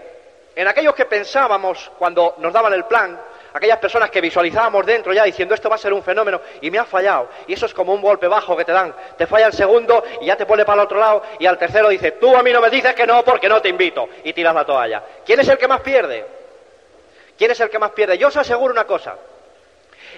en 0.54 0.68
aquellos 0.68 0.94
que 0.94 1.06
pensábamos 1.06 1.90
cuando 1.98 2.36
nos 2.38 2.52
daban 2.52 2.72
el 2.72 2.84
plan, 2.84 3.18
aquellas 3.52 3.78
personas 3.78 4.10
que 4.10 4.20
visualizábamos 4.20 4.86
dentro 4.86 5.12
ya 5.12 5.24
diciendo 5.24 5.54
esto 5.54 5.68
va 5.68 5.74
a 5.74 5.78
ser 5.78 5.92
un 5.92 6.04
fenómeno 6.04 6.40
y 6.60 6.70
me 6.70 6.78
ha 6.78 6.84
fallado. 6.84 7.28
Y 7.48 7.54
eso 7.54 7.66
es 7.66 7.74
como 7.74 7.92
un 7.92 8.00
golpe 8.00 8.28
bajo 8.28 8.56
que 8.56 8.64
te 8.64 8.72
dan. 8.72 8.94
Te 9.16 9.26
falla 9.26 9.46
el 9.46 9.52
segundo 9.52 10.04
y 10.20 10.26
ya 10.26 10.36
te 10.36 10.46
pone 10.46 10.64
para 10.64 10.82
el 10.82 10.86
otro 10.86 11.00
lado 11.00 11.22
y 11.38 11.46
al 11.46 11.58
tercero 11.58 11.88
dice, 11.88 12.12
tú 12.12 12.36
a 12.36 12.42
mí 12.42 12.52
no 12.52 12.60
me 12.60 12.70
dices 12.70 12.94
que 12.94 13.06
no 13.06 13.24
porque 13.24 13.48
no 13.48 13.60
te 13.60 13.68
invito. 13.68 14.08
Y 14.24 14.32
tiras 14.32 14.54
la 14.54 14.64
toalla. 14.64 15.02
¿Quién 15.24 15.40
es 15.40 15.48
el 15.48 15.58
que 15.58 15.66
más 15.66 15.80
pierde? 15.80 16.24
¿Quién 17.36 17.50
es 17.50 17.60
el 17.60 17.70
que 17.70 17.78
más 17.78 17.90
pierde? 17.90 18.18
Yo 18.18 18.28
os 18.28 18.36
aseguro 18.36 18.72
una 18.72 18.84
cosa. 18.84 19.16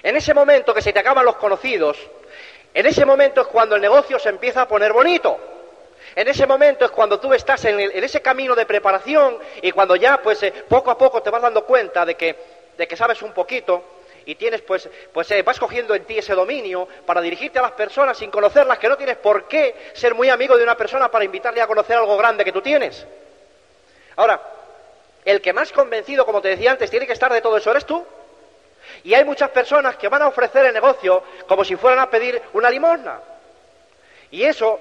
En 0.03 0.15
ese 0.15 0.33
momento 0.33 0.73
que 0.73 0.81
se 0.81 0.93
te 0.93 0.99
acaban 0.99 1.25
los 1.25 1.37
conocidos, 1.37 1.97
en 2.75 2.85
ese 2.85 3.05
momento 3.05 3.39
es 3.39 3.47
cuando 3.47 3.77
el 3.77 3.81
negocio 3.81 4.19
se 4.19 4.27
empieza 4.27 4.63
a 4.63 4.67
poner 4.67 4.91
bonito. 4.91 5.39
En 6.13 6.27
ese 6.27 6.45
momento 6.45 6.83
es 6.83 6.91
cuando 6.91 7.21
tú 7.21 7.33
estás 7.33 7.63
en, 7.63 7.79
ese 7.79 8.21
camino 8.21 8.53
de 8.53 8.65
preparación 8.65 9.39
y 9.61 9.71
cuando 9.71 9.95
ya 9.95 10.21
pues 10.21 10.43
eh, 10.43 10.53
poco 10.67 10.91
a 10.91 10.97
poco 10.97 11.21
te 11.21 11.29
vas 11.29 11.41
dando 11.41 11.63
cuenta 11.63 12.05
de 12.05 12.15
que, 12.15 12.35
sabes 12.97 13.21
un 13.21 13.31
poquito 13.31 13.81
y 14.25 14.35
tienes 14.35 14.61
pues, 14.61 14.89
pues 15.13 15.31
eh, 15.31 15.41
vas 15.41 15.57
cogiendo 15.57 15.95
en 15.95 16.03
ti 16.03 16.17
ese 16.17 16.35
dominio 16.35 16.85
para 17.05 17.21
dirigirte 17.21 17.59
a 17.59 17.61
las 17.61 17.71
personas 17.71 18.17
sin 18.17 18.29
conocerlas, 18.29 18.77
que 18.77 18.89
no 18.89 18.97
tienes 18.97 19.17
por 19.17 19.47
qué 19.47 19.91
ser 19.93 20.13
muy 20.13 20.29
amigo 20.29 20.57
de 20.57 20.63
una 20.63 20.75
persona 20.75 21.09
para 21.09 21.23
invitarle 21.23 21.61
a 21.61 21.67
conocer 21.67 21.95
algo 21.95 22.17
grande 22.17 22.43
que 22.43 22.51
tú 22.51 22.61
tienes. 22.61 23.05
Ahora, 24.17 24.41
el 25.23 25.39
que 25.39 25.53
más 25.53 25.71
convencido, 25.71 26.25
como 26.25 26.41
te 26.41 26.49
decía 26.49 26.71
antes, 26.71 26.91
tiene 26.91 27.07
que 27.07 27.13
estar 27.13 27.31
de 27.31 27.39
todo 27.39 27.55
eso 27.55 27.71
eres 27.71 27.85
tú. 27.85 28.05
Y 29.05 29.13
hay 29.13 29.23
muchas 29.23 29.51
personas 29.51 29.97
que 29.97 30.09
van 30.09 30.23
a 30.23 30.27
ofrecer 30.27 30.65
el 30.65 30.73
negocio 30.73 31.23
como 31.47 31.63
si 31.63 31.75
fueran 31.75 31.99
a 31.99 32.09
pedir 32.09 32.41
una 32.53 32.71
limosna. 32.71 33.19
Y 34.31 34.43
eso, 34.43 34.79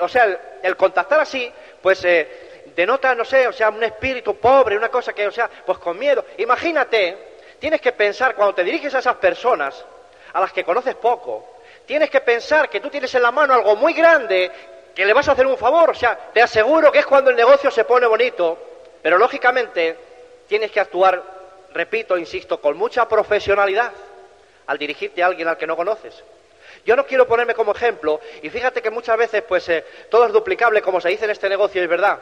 o 0.00 0.08
sea, 0.08 0.58
el, 0.60 0.76
contactar 0.76 1.20
así, 1.20 1.50
pues 1.80 2.04
eh, 2.04 2.72
denota, 2.74 3.14
no 3.14 3.24
sé, 3.24 3.46
o 3.46 3.52
sea, 3.52 3.68
un 3.68 3.84
espíritu 3.84 4.34
pobre, 4.38 4.76
una 4.76 4.88
cosa 4.88 5.12
que, 5.12 5.24
o 5.24 5.30
sea, 5.30 5.48
pues 5.64 5.78
con 5.78 5.96
miedo. 5.96 6.24
Imagínate, 6.38 7.16
tienes 7.60 7.80
que 7.80 7.92
pensar 7.92 8.34
cuando 8.34 8.56
te 8.56 8.64
diriges 8.64 8.92
a 8.96 8.98
esas 8.98 9.14
personas, 9.16 9.84
a 10.32 10.40
las 10.40 10.52
que 10.52 10.64
conoces 10.64 10.96
poco, 10.96 11.60
tienes 11.86 12.10
que 12.10 12.22
pensar 12.22 12.68
que 12.68 12.80
tú 12.80 12.90
tienes 12.90 13.14
en 13.14 13.22
la 13.22 13.30
mano 13.30 13.54
algo 13.54 13.76
muy 13.76 13.92
grande, 13.92 14.50
que 14.92 15.04
le 15.04 15.12
vas 15.12 15.28
a 15.28 15.32
hacer 15.32 15.46
un 15.46 15.56
favor. 15.56 15.90
O 15.90 15.94
sea, 15.94 16.18
te 16.34 16.42
aseguro 16.42 16.90
que 16.90 16.98
es 16.98 17.06
cuando 17.06 17.30
el 17.30 17.36
negocio 17.36 17.70
se 17.70 17.84
pone 17.84 18.08
bonito, 18.08 18.58
pero 19.00 19.16
lógicamente 19.16 19.96
tienes 20.48 20.72
que 20.72 20.80
actuar 20.80 21.39
repito, 21.72 22.16
insisto, 22.16 22.60
con 22.60 22.76
mucha 22.76 23.08
profesionalidad 23.08 23.92
al 24.66 24.78
dirigirte 24.78 25.22
a 25.22 25.26
alguien 25.26 25.48
al 25.48 25.56
que 25.56 25.66
no 25.66 25.76
conoces. 25.76 26.22
Yo 26.84 26.96
no 26.96 27.04
quiero 27.04 27.26
ponerme 27.26 27.54
como 27.54 27.72
ejemplo, 27.72 28.20
y 28.42 28.50
fíjate 28.50 28.80
que 28.80 28.90
muchas 28.90 29.16
veces, 29.16 29.42
pues, 29.42 29.68
eh, 29.68 29.84
todo 30.08 30.26
es 30.26 30.32
duplicable, 30.32 30.80
como 30.80 31.00
se 31.00 31.08
dice 31.08 31.24
en 31.24 31.32
este 31.32 31.48
negocio, 31.48 31.82
es 31.82 31.88
verdad. 31.88 32.18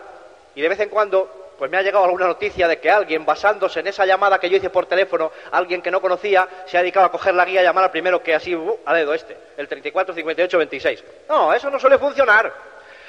Y 0.55 0.63
de 0.63 0.69
vez 0.69 0.81
en 0.81 0.89
cuando, 0.89 1.53
pues 1.59 1.71
me 1.71 1.77
ha 1.77 1.83
llegado 1.83 2.05
alguna 2.05 2.27
noticia 2.27 2.67
de 2.67 2.79
que 2.79 2.91
alguien, 2.91 3.27
basándose 3.27 3.81
en 3.81 3.89
esa 3.89 4.07
llamada 4.07 4.39
que 4.39 4.49
yo 4.49 4.57
hice 4.57 4.71
por 4.71 4.87
teléfono, 4.87 5.31
alguien 5.53 5.83
que 5.83 5.91
no 5.91 6.01
conocía, 6.01 6.49
se 6.67 6.79
ha 6.79 6.81
dedicado 6.81 7.07
a 7.07 7.13
coger 7.13 7.35
la 7.35 7.45
guía 7.45 7.61
y 7.61 7.65
llamar 7.65 7.85
al 7.85 7.91
primero 7.91 8.23
que 8.23 8.35
así, 8.35 8.55
uh, 8.55 8.79
a 8.85 8.95
dedo 8.95 9.13
este, 9.13 9.37
el 9.57 9.69
34, 9.69 10.15
58, 10.15 10.59
26. 10.59 11.05
No, 11.29 11.53
eso 11.53 11.69
no 11.71 11.79
suele 11.79 11.99
funcionar. 11.99 12.53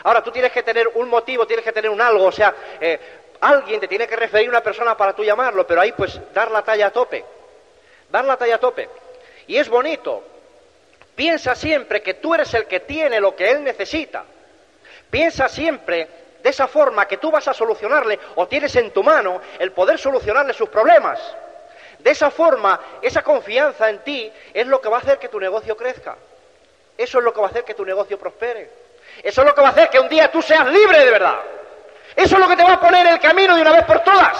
Ahora, 0.03 0.23
tú 0.23 0.31
tienes 0.31 0.51
que 0.51 0.63
tener 0.63 0.87
un 0.95 1.09
motivo, 1.09 1.45
tienes 1.45 1.63
que 1.63 1.71
tener 1.71 1.89
un 1.91 2.01
algo, 2.01 2.25
o 2.25 2.31
sea, 2.31 2.53
eh, 2.79 2.99
alguien 3.41 3.79
te 3.79 3.87
tiene 3.87 4.07
que 4.07 4.15
referir 4.15 4.49
una 4.49 4.61
persona 4.61 4.95
para 4.95 5.13
tú 5.13 5.23
llamarlo, 5.23 5.65
pero 5.65 5.81
ahí 5.81 5.91
pues 5.93 6.19
dar 6.33 6.51
la 6.51 6.61
talla 6.61 6.87
a 6.87 6.91
tope. 6.91 7.23
Dar 8.09 8.25
la 8.25 8.37
talla 8.37 8.55
a 8.55 8.59
tope. 8.59 8.89
Y 9.47 9.57
es 9.57 9.69
bonito. 9.69 10.23
Piensa 11.15 11.55
siempre 11.55 12.01
que 12.01 12.15
tú 12.15 12.33
eres 12.33 12.53
el 12.53 12.65
que 12.65 12.81
tiene 12.81 13.19
lo 13.19 13.35
que 13.35 13.49
él 13.49 13.63
necesita. 13.63 14.23
Piensa 15.09 15.49
siempre 15.49 16.07
de 16.41 16.49
esa 16.49 16.67
forma 16.67 17.07
que 17.07 17.17
tú 17.17 17.31
vas 17.31 17.47
a 17.47 17.53
solucionarle 17.53 18.19
o 18.35 18.47
tienes 18.47 18.75
en 18.75 18.91
tu 18.91 19.03
mano 19.03 19.41
el 19.59 19.71
poder 19.71 19.99
solucionarle 19.99 20.53
sus 20.53 20.69
problemas. 20.69 21.19
De 21.99 22.11
esa 22.11 22.31
forma, 22.31 22.79
esa 23.01 23.21
confianza 23.21 23.89
en 23.89 23.99
ti 23.99 24.31
es 24.53 24.65
lo 24.67 24.79
que 24.79 24.87
va 24.87 24.97
a 24.97 25.01
hacer 25.01 25.19
que 25.19 25.27
tu 25.27 25.39
negocio 25.39 25.75
crezca. 25.75 26.15
Eso 26.97 27.17
es 27.19 27.23
lo 27.23 27.33
que 27.33 27.41
va 27.41 27.47
a 27.47 27.49
hacer 27.49 27.63
que 27.63 27.73
tu 27.73 27.85
negocio 27.85 28.17
prospere. 28.17 28.69
Eso 29.21 29.41
es 29.41 29.47
lo 29.47 29.53
que 29.53 29.61
va 29.61 29.67
a 29.67 29.71
hacer 29.71 29.89
que 29.89 29.99
un 29.99 30.07
día 30.07 30.31
tú 30.31 30.41
seas 30.41 30.67
libre 30.67 30.99
de 30.99 31.11
verdad. 31.11 31.39
Eso 32.15 32.35
es 32.35 32.39
lo 32.39 32.47
que 32.47 32.55
te 32.55 32.63
va 32.63 32.73
a 32.73 32.79
poner 32.79 33.07
el 33.07 33.19
camino 33.19 33.55
de 33.55 33.61
una 33.61 33.71
vez 33.71 33.85
por 33.85 33.99
todas. 34.01 34.37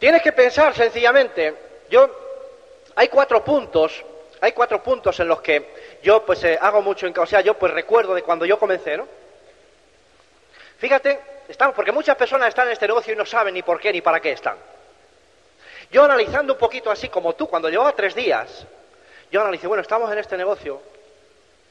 Tienes 0.00 0.22
que 0.22 0.32
pensar 0.32 0.74
sencillamente, 0.74 1.54
yo 1.90 2.08
hay 2.96 3.08
cuatro 3.08 3.44
puntos, 3.44 4.02
hay 4.40 4.52
cuatro 4.52 4.82
puntos 4.82 5.20
en 5.20 5.28
los 5.28 5.42
que 5.42 5.98
yo 6.02 6.24
pues 6.24 6.42
eh, 6.44 6.58
hago 6.58 6.80
mucho, 6.80 7.06
en, 7.06 7.18
o 7.18 7.26
sea, 7.26 7.42
yo 7.42 7.52
pues 7.52 7.70
recuerdo 7.74 8.14
de 8.14 8.22
cuando 8.22 8.46
yo 8.46 8.58
comencé, 8.58 8.96
¿no? 8.96 9.06
Fíjate, 10.78 11.20
estamos, 11.46 11.76
porque 11.76 11.92
muchas 11.92 12.16
personas 12.16 12.48
están 12.48 12.66
en 12.68 12.72
este 12.72 12.86
negocio 12.86 13.12
y 13.12 13.16
no 13.16 13.26
saben 13.26 13.52
ni 13.52 13.62
por 13.62 13.78
qué 13.78 13.92
ni 13.92 14.00
para 14.00 14.20
qué 14.20 14.32
están. 14.32 14.56
Yo 15.90 16.04
analizando 16.04 16.52
un 16.52 16.58
poquito 16.58 16.90
así 16.90 17.08
como 17.08 17.34
tú, 17.34 17.48
cuando 17.48 17.68
llevaba 17.68 17.92
tres 17.92 18.14
días, 18.14 18.64
yo 19.30 19.40
analicé, 19.40 19.66
bueno, 19.66 19.82
estamos 19.82 20.10
en 20.12 20.18
este 20.18 20.36
negocio 20.36 20.80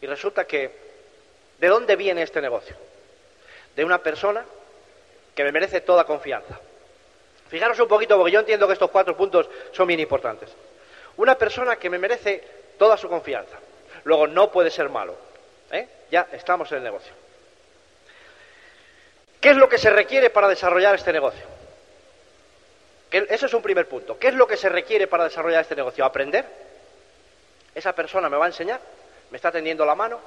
y 0.01 0.07
resulta 0.07 0.45
que, 0.45 0.71
¿de 1.57 1.67
dónde 1.67 1.95
viene 1.95 2.21
este 2.21 2.41
negocio? 2.41 2.75
De 3.75 3.85
una 3.85 3.99
persona 3.99 4.43
que 5.33 5.43
me 5.43 5.51
merece 5.51 5.81
toda 5.81 6.03
confianza. 6.03 6.59
Fijaros 7.49 7.79
un 7.79 7.87
poquito, 7.87 8.17
porque 8.17 8.33
yo 8.33 8.41
entiendo 8.41 8.67
que 8.67 8.73
estos 8.73 8.91
cuatro 8.91 9.15
puntos 9.15 9.49
son 9.71 9.87
bien 9.87 9.99
importantes. 9.99 10.49
Una 11.17 11.35
persona 11.35 11.77
que 11.77 11.89
me 11.89 11.97
merece 11.97 12.43
toda 12.77 12.97
su 12.97 13.09
confianza. 13.09 13.57
Luego, 14.03 14.27
no 14.27 14.51
puede 14.51 14.69
ser 14.69 14.89
malo. 14.89 15.15
¿eh? 15.71 15.87
Ya 16.11 16.27
estamos 16.33 16.71
en 16.71 16.79
el 16.79 16.83
negocio. 16.83 17.13
¿Qué 19.41 19.51
es 19.51 19.57
lo 19.57 19.69
que 19.69 19.77
se 19.77 19.89
requiere 19.89 20.29
para 20.29 20.49
desarrollar 20.49 20.95
este 20.95 21.13
negocio? 21.13 21.58
Ese 23.11 23.45
es 23.47 23.53
un 23.53 23.61
primer 23.61 23.87
punto. 23.87 24.17
¿Qué 24.19 24.27
es 24.27 24.35
lo 24.35 24.47
que 24.47 24.57
se 24.57 24.69
requiere 24.69 25.07
para 25.07 25.23
desarrollar 25.23 25.61
este 25.61 25.75
negocio? 25.75 26.05
Aprender. 26.05 26.45
Esa 27.73 27.93
persona 27.93 28.29
me 28.29 28.37
va 28.37 28.45
a 28.45 28.49
enseñar, 28.49 28.79
me 29.31 29.37
está 29.37 29.51
tendiendo 29.51 29.85
la 29.85 29.95
mano, 29.95 30.19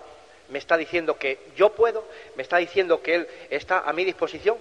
me 0.49 0.59
está 0.59 0.77
diciendo 0.77 1.17
que 1.19 1.39
yo 1.57 1.71
puedo, 1.71 2.05
me 2.37 2.43
está 2.43 2.57
diciendo 2.57 3.03
que 3.03 3.15
él 3.15 3.29
está 3.51 3.81
a 3.81 3.93
mi 3.93 4.05
disposición, 4.05 4.59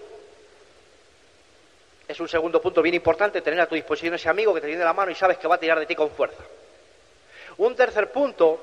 es 2.07 2.19
un 2.19 2.27
segundo 2.27 2.61
punto 2.61 2.81
bien 2.81 2.95
importante, 2.95 3.41
tener 3.41 3.61
a 3.61 3.67
tu 3.67 3.75
disposición 3.75 4.13
ese 4.15 4.29
amigo 4.29 4.53
que 4.53 4.61
te 4.61 4.67
tiene 4.67 4.83
la 4.83 4.93
mano 4.93 5.11
y 5.11 5.15
sabes 5.15 5.37
que 5.37 5.47
va 5.47 5.55
a 5.55 5.59
tirar 5.59 5.79
de 5.79 5.85
ti 5.85 5.95
con 5.95 6.11
fuerza. 6.11 6.43
Un 7.57 7.75
tercer 7.75 8.11
punto, 8.11 8.59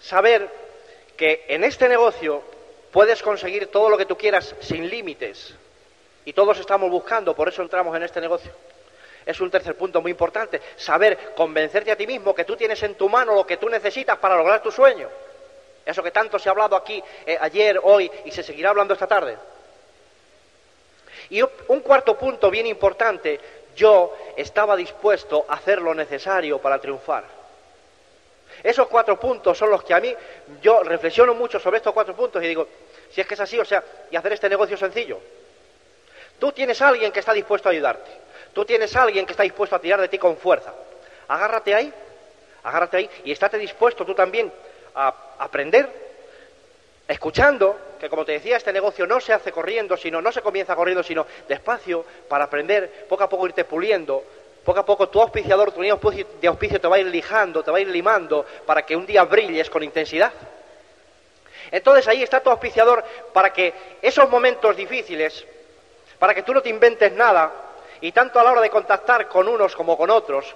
saber 0.00 0.48
que 1.16 1.44
en 1.48 1.64
este 1.64 1.88
negocio 1.88 2.42
puedes 2.92 3.22
conseguir 3.22 3.66
todo 3.68 3.90
lo 3.90 3.98
que 3.98 4.06
tú 4.06 4.16
quieras 4.16 4.54
sin 4.60 4.88
límites. 4.88 5.54
Y 6.24 6.32
todos 6.32 6.58
estamos 6.58 6.90
buscando, 6.90 7.34
por 7.34 7.48
eso 7.48 7.62
entramos 7.62 7.96
en 7.96 8.02
este 8.02 8.20
negocio. 8.20 8.52
Es 9.24 9.40
un 9.40 9.50
tercer 9.50 9.76
punto 9.76 10.00
muy 10.00 10.10
importante, 10.10 10.60
saber 10.76 11.34
convencerte 11.34 11.92
a 11.92 11.96
ti 11.96 12.06
mismo 12.06 12.34
que 12.34 12.44
tú 12.44 12.56
tienes 12.56 12.82
en 12.82 12.94
tu 12.94 13.08
mano 13.08 13.34
lo 13.34 13.46
que 13.46 13.56
tú 13.56 13.68
necesitas 13.68 14.18
para 14.18 14.36
lograr 14.36 14.62
tu 14.62 14.70
sueño. 14.70 15.08
Eso 15.84 16.02
que 16.02 16.10
tanto 16.10 16.38
se 16.38 16.48
ha 16.48 16.52
hablado 16.52 16.76
aquí 16.76 17.02
eh, 17.26 17.36
ayer, 17.40 17.80
hoy 17.82 18.10
y 18.24 18.30
se 18.30 18.42
seguirá 18.42 18.70
hablando 18.70 18.94
esta 18.94 19.06
tarde. 19.06 19.36
Y 21.30 21.42
un 21.42 21.80
cuarto 21.80 22.16
punto 22.16 22.50
bien 22.50 22.66
importante, 22.66 23.40
yo 23.74 24.14
estaba 24.36 24.76
dispuesto 24.76 25.44
a 25.48 25.54
hacer 25.54 25.80
lo 25.80 25.94
necesario 25.94 26.58
para 26.58 26.78
triunfar. 26.78 27.24
Esos 28.62 28.86
cuatro 28.88 29.18
puntos 29.18 29.56
son 29.56 29.70
los 29.70 29.82
que 29.82 29.94
a 29.94 30.00
mí, 30.00 30.14
yo 30.60 30.82
reflexiono 30.82 31.34
mucho 31.34 31.58
sobre 31.58 31.78
estos 31.78 31.92
cuatro 31.92 32.14
puntos 32.14 32.42
y 32.42 32.48
digo, 32.48 32.68
si 33.10 33.20
es 33.20 33.26
que 33.26 33.34
es 33.34 33.40
así, 33.40 33.58
o 33.58 33.64
sea, 33.64 33.82
y 34.10 34.16
hacer 34.16 34.32
este 34.32 34.48
negocio 34.48 34.76
sencillo. 34.76 35.18
Tú 36.42 36.50
tienes 36.50 36.82
a 36.82 36.88
alguien 36.88 37.12
que 37.12 37.20
está 37.20 37.32
dispuesto 37.32 37.68
a 37.68 37.70
ayudarte. 37.70 38.10
Tú 38.52 38.64
tienes 38.64 38.96
a 38.96 39.02
alguien 39.04 39.24
que 39.24 39.30
está 39.30 39.44
dispuesto 39.44 39.76
a 39.76 39.78
tirar 39.78 40.00
de 40.00 40.08
ti 40.08 40.18
con 40.18 40.36
fuerza. 40.36 40.74
Agárrate 41.28 41.72
ahí, 41.72 41.94
agárrate 42.64 42.96
ahí 42.96 43.10
y 43.22 43.30
estate 43.30 43.58
dispuesto 43.58 44.04
tú 44.04 44.12
también 44.12 44.52
a 44.92 45.14
aprender, 45.38 45.88
escuchando, 47.06 47.78
que 48.00 48.08
como 48.08 48.24
te 48.24 48.32
decía, 48.32 48.56
este 48.56 48.72
negocio 48.72 49.06
no 49.06 49.20
se 49.20 49.32
hace 49.32 49.52
corriendo, 49.52 49.96
sino 49.96 50.20
no 50.20 50.32
se 50.32 50.42
comienza 50.42 50.74
corriendo, 50.74 51.04
sino 51.04 51.24
despacio, 51.46 52.04
para 52.28 52.46
aprender, 52.46 53.06
poco 53.08 53.22
a 53.22 53.28
poco 53.28 53.46
irte 53.46 53.64
puliendo, 53.64 54.24
poco 54.64 54.80
a 54.80 54.84
poco 54.84 55.08
tu 55.10 55.22
auspiciador, 55.22 55.70
tu 55.70 55.80
niño 55.80 56.00
de 56.40 56.48
auspicio 56.48 56.80
te 56.80 56.88
va 56.88 56.96
a 56.96 56.98
ir 56.98 57.06
lijando, 57.06 57.62
te 57.62 57.70
va 57.70 57.78
a 57.78 57.82
ir 57.82 57.88
limando, 57.88 58.44
para 58.66 58.82
que 58.82 58.96
un 58.96 59.06
día 59.06 59.22
brilles 59.22 59.70
con 59.70 59.84
intensidad. 59.84 60.32
Entonces 61.70 62.08
ahí 62.08 62.20
está 62.20 62.40
tu 62.40 62.50
auspiciador 62.50 63.04
para 63.32 63.52
que 63.52 63.72
esos 64.02 64.28
momentos 64.28 64.74
difíciles, 64.74 65.46
para 66.22 66.36
que 66.36 66.44
tú 66.44 66.54
no 66.54 66.62
te 66.62 66.68
inventes 66.68 67.10
nada, 67.14 67.50
y 68.00 68.12
tanto 68.12 68.38
a 68.38 68.44
la 68.44 68.52
hora 68.52 68.60
de 68.60 68.70
contactar 68.70 69.26
con 69.26 69.48
unos 69.48 69.74
como 69.74 69.98
con 69.98 70.08
otros, 70.08 70.54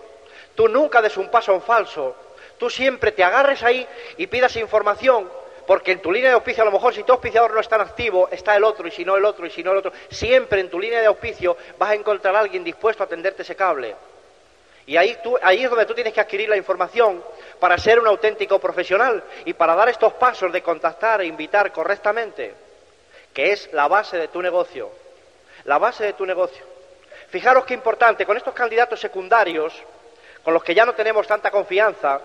tú 0.55 0.69
nunca 0.69 1.03
des 1.03 1.17
un 1.17 1.29
paso 1.29 1.53
en 1.55 1.61
falso, 1.61 2.15
tú 2.57 2.71
siempre 2.71 3.11
te 3.11 3.25
agarres 3.25 3.65
ahí 3.65 3.85
y 4.17 4.29
pidas 4.29 4.55
información 4.55 5.29
porque 5.67 5.91
en 5.91 6.01
tu 6.01 6.13
línea 6.13 6.29
de 6.29 6.35
auspicio, 6.35 6.63
a 6.63 6.67
lo 6.67 6.71
mejor 6.71 6.95
si 6.95 7.03
tu 7.03 7.11
auspiciador 7.11 7.53
no 7.53 7.59
está 7.59 7.83
activo, 7.83 8.29
está 8.31 8.55
el 8.55 8.63
otro, 8.63 8.87
y 8.87 8.93
si 8.93 9.05
no 9.05 9.17
el 9.17 9.25
otro, 9.25 9.45
y 9.45 9.51
si 9.51 9.65
no 9.65 9.73
el 9.73 9.79
otro. 9.79 9.91
Siempre 10.09 10.61
en 10.61 10.71
tu 10.71 10.79
línea 10.79 11.01
de 11.01 11.07
auspicio 11.07 11.57
vas 11.77 11.91
a 11.91 11.95
encontrar 11.95 12.37
a 12.37 12.39
alguien 12.39 12.63
dispuesto 12.63 13.03
a 13.03 13.09
tenderte 13.09 13.43
ese 13.43 13.57
cable. 13.57 13.97
Y 14.87 14.97
ahí, 14.97 15.19
tú, 15.21 15.37
ahí 15.43 15.65
es 15.65 15.69
donde 15.69 15.87
tú 15.87 15.95
tienes 15.95 16.13
que 16.13 16.21
adquirir 16.21 16.49
la 16.49 16.57
información 16.57 17.25
para 17.59 17.77
ser 17.77 17.99
un 17.99 18.07
auténtico 18.07 18.61
profesional 18.61 19.21
y 19.45 19.53
para 19.53 19.75
dar 19.75 19.89
estos 19.89 20.13
pasos 20.13 20.53
de 20.53 20.63
contactar 20.63 21.23
e 21.23 21.27
invitar 21.27 21.73
correctamente, 21.73 22.55
que 23.35 23.51
es 23.51 23.69
la 23.73 23.89
base 23.89 24.17
de 24.17 24.29
tu 24.29 24.41
negocio. 24.41 25.06
La 25.67 25.79
base 25.79 26.05
de 26.05 26.13
tu 26.15 26.25
negocio. 26.25 26.65
Fijaros 27.29 27.65
qué 27.65 27.75
importante, 27.75 28.25
con 28.25 28.37
estos 28.37 28.55
candidatos 28.55 29.01
secundarios, 29.01 29.75
con 30.43 30.55
los 30.55 30.63
que 30.63 30.75
ya 30.75 30.87
no 30.87 30.95
tenemos 30.95 31.27
tanta 31.27 31.51
confianza, 31.51 32.21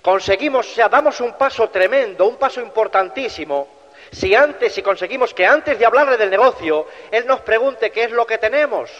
conseguimos, 0.00 0.70
o 0.70 0.74
sea, 0.74 0.88
damos 0.88 1.20
un 1.20 1.34
paso 1.34 1.68
tremendo, 1.68 2.26
un 2.26 2.36
paso 2.36 2.60
importantísimo, 2.60 3.68
si 4.10 4.34
antes, 4.34 4.72
si 4.72 4.82
conseguimos 4.82 5.34
que 5.34 5.46
antes 5.46 5.78
de 5.78 5.84
hablarle 5.84 6.16
del 6.16 6.30
negocio, 6.30 6.86
él 7.10 7.26
nos 7.26 7.40
pregunte 7.40 7.90
qué 7.90 8.04
es 8.04 8.10
lo 8.10 8.26
que 8.26 8.38
tenemos. 8.38 8.90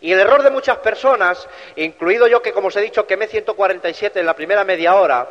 Y 0.00 0.12
el 0.12 0.20
error 0.20 0.42
de 0.42 0.50
muchas 0.50 0.78
personas, 0.78 1.46
incluido 1.76 2.26
yo 2.28 2.40
que 2.40 2.52
como 2.52 2.68
os 2.68 2.76
he 2.76 2.80
dicho 2.80 3.06
quemé 3.06 3.26
147 3.26 4.20
en 4.20 4.26
la 4.26 4.34
primera 4.34 4.64
media 4.64 4.94
hora, 4.94 5.28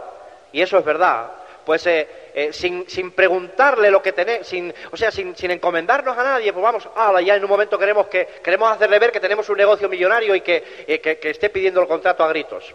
y 0.52 0.62
eso 0.62 0.78
es 0.78 0.86
verdad, 0.86 1.32
pues 1.68 1.86
eh, 1.86 2.08
eh, 2.34 2.54
sin, 2.54 2.90
sin, 2.90 3.12
preguntarle 3.12 3.92
lo 3.92 4.02
que 4.02 4.14
tenemos, 4.14 4.48
sin, 4.48 4.74
o 4.90 4.96
sea, 4.96 5.12
sin, 5.12 5.36
sin, 5.36 5.52
encomendarnos 5.52 6.18
a 6.18 6.24
nadie, 6.24 6.54
pues 6.54 6.64
vamos, 6.64 6.88
ah, 6.96 7.20
ya 7.20 7.36
en 7.36 7.44
un 7.44 7.50
momento 7.50 7.78
queremos, 7.78 8.08
que, 8.08 8.26
queremos 8.42 8.72
hacerle 8.72 8.98
ver 9.00 9.12
que 9.12 9.20
tenemos 9.20 9.50
un 9.50 9.58
negocio 9.58 9.90
millonario 9.90 10.34
y 10.34 10.40
que, 10.40 10.64
que, 11.04 11.20
que 11.20 11.30
esté 11.30 11.50
pidiendo 11.50 11.82
el 11.82 11.88
contrato 11.90 12.24
a 12.24 12.30
gritos. 12.30 12.74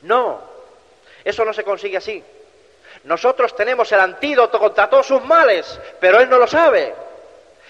No, 0.00 0.40
eso 1.22 1.44
no 1.44 1.52
se 1.52 1.62
consigue 1.62 1.98
así. 1.98 2.24
Nosotros 3.04 3.54
tenemos 3.54 3.92
el 3.92 4.00
antídoto 4.00 4.58
contra 4.58 4.88
todos 4.88 5.06
sus 5.06 5.22
males, 5.24 5.78
pero 6.00 6.20
Él 6.20 6.30
no 6.30 6.38
lo 6.38 6.46
sabe. 6.46 6.94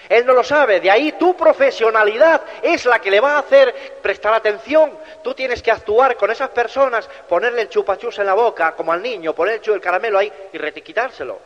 Él 0.09 0.25
no 0.25 0.33
lo 0.33 0.43
sabe. 0.43 0.79
De 0.79 0.89
ahí 0.89 1.11
tu 1.13 1.37
profesionalidad 1.37 2.41
es 2.63 2.85
la 2.85 2.99
que 2.99 3.11
le 3.11 3.19
va 3.19 3.35
a 3.35 3.39
hacer 3.39 3.73
prestar 4.01 4.33
atención. 4.33 4.97
Tú 5.23 5.35
tienes 5.35 5.61
que 5.61 5.69
actuar 5.69 6.17
con 6.17 6.31
esas 6.31 6.49
personas, 6.49 7.07
ponerle 7.29 7.61
el 7.61 7.69
chupachus 7.69 8.17
en 8.17 8.25
la 8.25 8.33
boca, 8.33 8.71
como 8.75 8.91
al 8.91 9.03
niño, 9.03 9.35
poner 9.35 9.61
el 9.63 9.79
caramelo 9.79 10.17
ahí 10.17 10.33
y 10.51 10.57
retiquitárselo. 10.57 11.37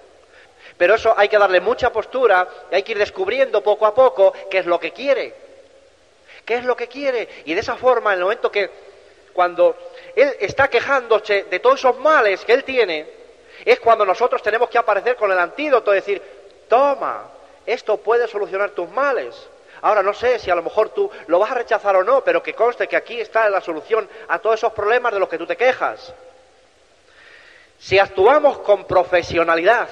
Pero 0.78 0.96
eso 0.96 1.14
hay 1.16 1.28
que 1.28 1.38
darle 1.38 1.60
mucha 1.60 1.92
postura 1.92 2.48
y 2.72 2.76
hay 2.76 2.84
que 2.84 2.94
ir 2.94 2.98
descubriendo 2.98 3.62
poco 3.62 3.86
a 3.86 3.94
poco 3.94 4.34
qué 4.50 4.60
es 4.60 4.66
lo 4.66 4.80
que 4.80 4.92
quiere. 4.92 5.34
¿Qué 6.46 6.56
es 6.56 6.66
lo 6.66 6.76
que 6.76 6.88
quiere? 6.88 7.28
Y 7.46 7.54
de 7.54 7.60
esa 7.60 7.76
forma, 7.76 8.14
en 8.14 8.20
el 8.20 8.24
momento 8.24 8.50
que 8.50 8.70
cuando 9.34 9.76
él 10.16 10.38
está 10.40 10.70
quejándose 10.70 11.44
de 11.44 11.60
todos 11.60 11.80
esos 11.80 11.98
males 12.00 12.46
que 12.46 12.54
él 12.54 12.64
tiene, 12.64 13.08
es 13.66 13.80
cuando 13.82 14.06
nosotros 14.06 14.42
tenemos 14.42 14.70
que 14.70 14.78
aparecer 14.78 15.16
con 15.16 15.32
el 15.32 15.40
antídoto, 15.40 15.92
decir, 15.92 16.22
toma, 16.68 17.30
esto 17.66 17.98
puede 17.98 18.28
solucionar 18.28 18.72
tus 18.72 18.90
males. 18.90 19.36
Ahora 19.82 20.02
no 20.02 20.14
sé 20.14 20.40
si 20.40 20.50
a 20.50 20.56
lo 20.56 20.64
mejor 20.64 20.90
tú 20.90 21.12
lo 21.28 21.40
vas 21.40 21.52
a 21.52 21.56
rechazar 21.56 21.96
o 21.96 22.04
no, 22.04 22.24
pero 22.24 22.42
que 22.42 22.54
conste 22.54 22.88
que 22.88 22.96
aquí 22.96 23.20
está 23.20 23.50
la 23.50 23.60
solución 23.60 24.08
a 24.30 24.40
todos 24.40 24.56
esos 24.56 24.72
problemas 24.72 25.14
de 25.14 25.20
los 25.20 25.28
que 25.28 25.38
tú 25.38 25.46
te 25.46 25.58
quejas. 25.58 26.14
Si 27.80 28.00
actuamos 28.00 28.60
con 28.60 28.86
profesionalidad 28.86 29.90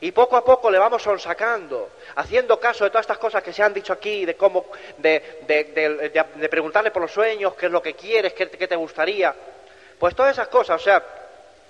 Y 0.00 0.12
poco 0.12 0.36
a 0.36 0.44
poco 0.44 0.70
le 0.70 0.78
vamos 0.78 1.02
sonsacando, 1.02 1.88
haciendo 2.16 2.60
caso 2.60 2.84
de 2.84 2.90
todas 2.90 3.04
estas 3.04 3.18
cosas 3.18 3.42
que 3.42 3.52
se 3.52 3.62
han 3.62 3.72
dicho 3.72 3.92
aquí, 3.92 4.26
de 4.26 4.36
cómo, 4.36 4.66
de, 4.98 6.48
preguntarle 6.50 6.90
por 6.90 7.02
los 7.02 7.10
sueños, 7.12 7.54
qué 7.54 7.66
es 7.66 7.72
lo 7.72 7.80
que 7.80 7.94
quieres, 7.94 8.34
qué, 8.34 8.46
te 8.46 8.76
gustaría. 8.76 9.34
Pues 9.98 10.14
todas 10.14 10.32
esas 10.32 10.48
cosas, 10.48 10.80
o 10.80 10.84
sea, 10.84 11.02